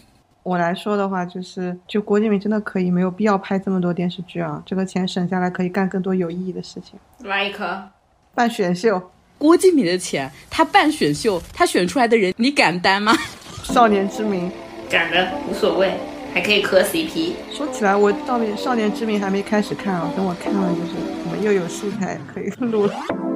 [0.43, 6.99] 我来说的话，就是就郭敬明真的可以没有必要拍这么多电视剧啊，这个钱省下来可以干更多有意义的事情。
[7.19, 7.89] Like
[8.35, 9.01] 办选秀。
[9.39, 13.13] 郭敬明的钱，他办选秀，他选出来的人，你敢担吗？
[13.63, 14.49] 少年之名，
[14.89, 15.93] 敢的，无所谓，
[16.33, 17.33] 还可以磕 CP。
[17.51, 20.91] 说起来，我到年少年之名还没开始看啊，等我看了，就是
[21.25, 22.93] 我们又有素材可以录了。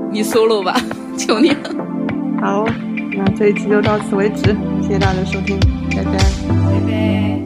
[0.09, 0.79] 你 solo 吧，
[1.17, 1.75] 求你了。
[2.39, 2.65] 好，
[3.17, 4.55] 那这一期就到此为止，
[4.88, 5.59] 谢谢大家收听，
[5.89, 7.41] 拜拜，拜拜。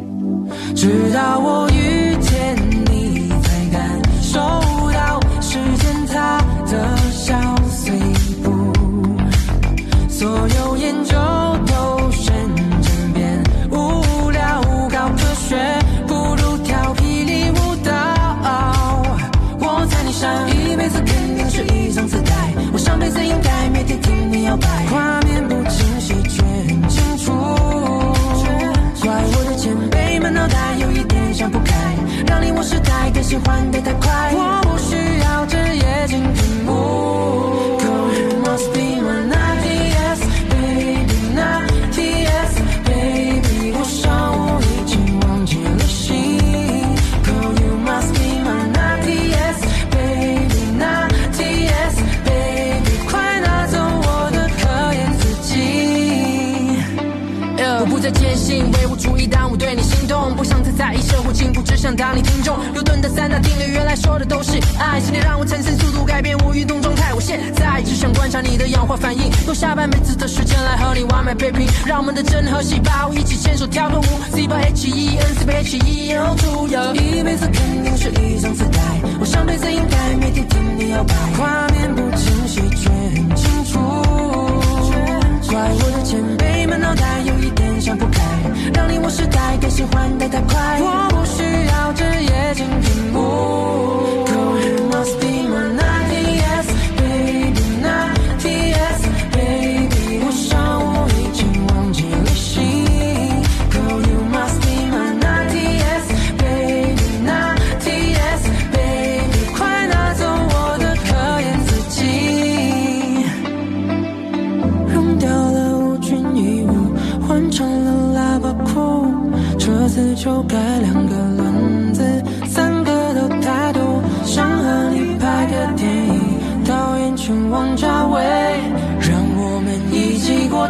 [0.75, 4.37] 直到我遇见你，才感受
[4.93, 6.37] 到时间它
[6.67, 7.33] 的消。
[10.07, 11.15] 所有研究
[11.65, 12.31] 都瞬
[12.79, 14.61] 间变无聊，
[14.91, 15.57] 搞科学
[16.05, 17.91] 不如跳霹雳舞蹈。
[19.57, 24.67] 我猜你上一辈子肯定是一张磁带，我上辈子应该每天听你摇摆，
[32.41, 36.23] 你我时代更新换代太快，我不需要这夜景
[61.81, 67.11] 想当你听众，牛顿的三大定律原来说的都是爱，是你让我产生速度改变我运动状态。
[67.11, 74.03] 我现在只想观察你的氧化反应，用下半辈子的时间来和你完美配平，让我们的真核细胞一起牵手跳个舞。
[74.31, 78.79] C 八 H E N C 八 H E N O 一辈子肯定是一张磁带，
[79.19, 83.79] 我上辈子应该每天听你摇摆，画面不清晰却很清楚。
[85.49, 88.21] 怪我的前辈们脑袋有一点想不开，
[88.71, 91.10] 让你我时代更新换代太快。
[91.31, 93.80] 需要这液晶屏幕。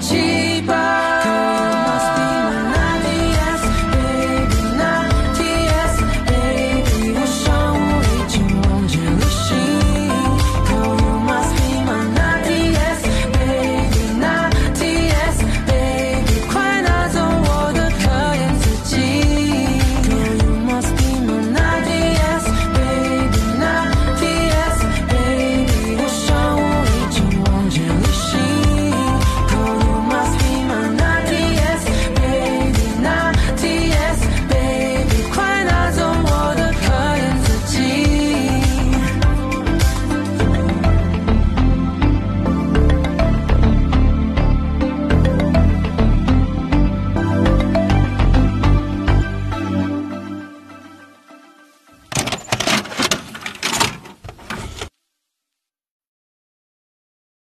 [0.01, 1.00] 七八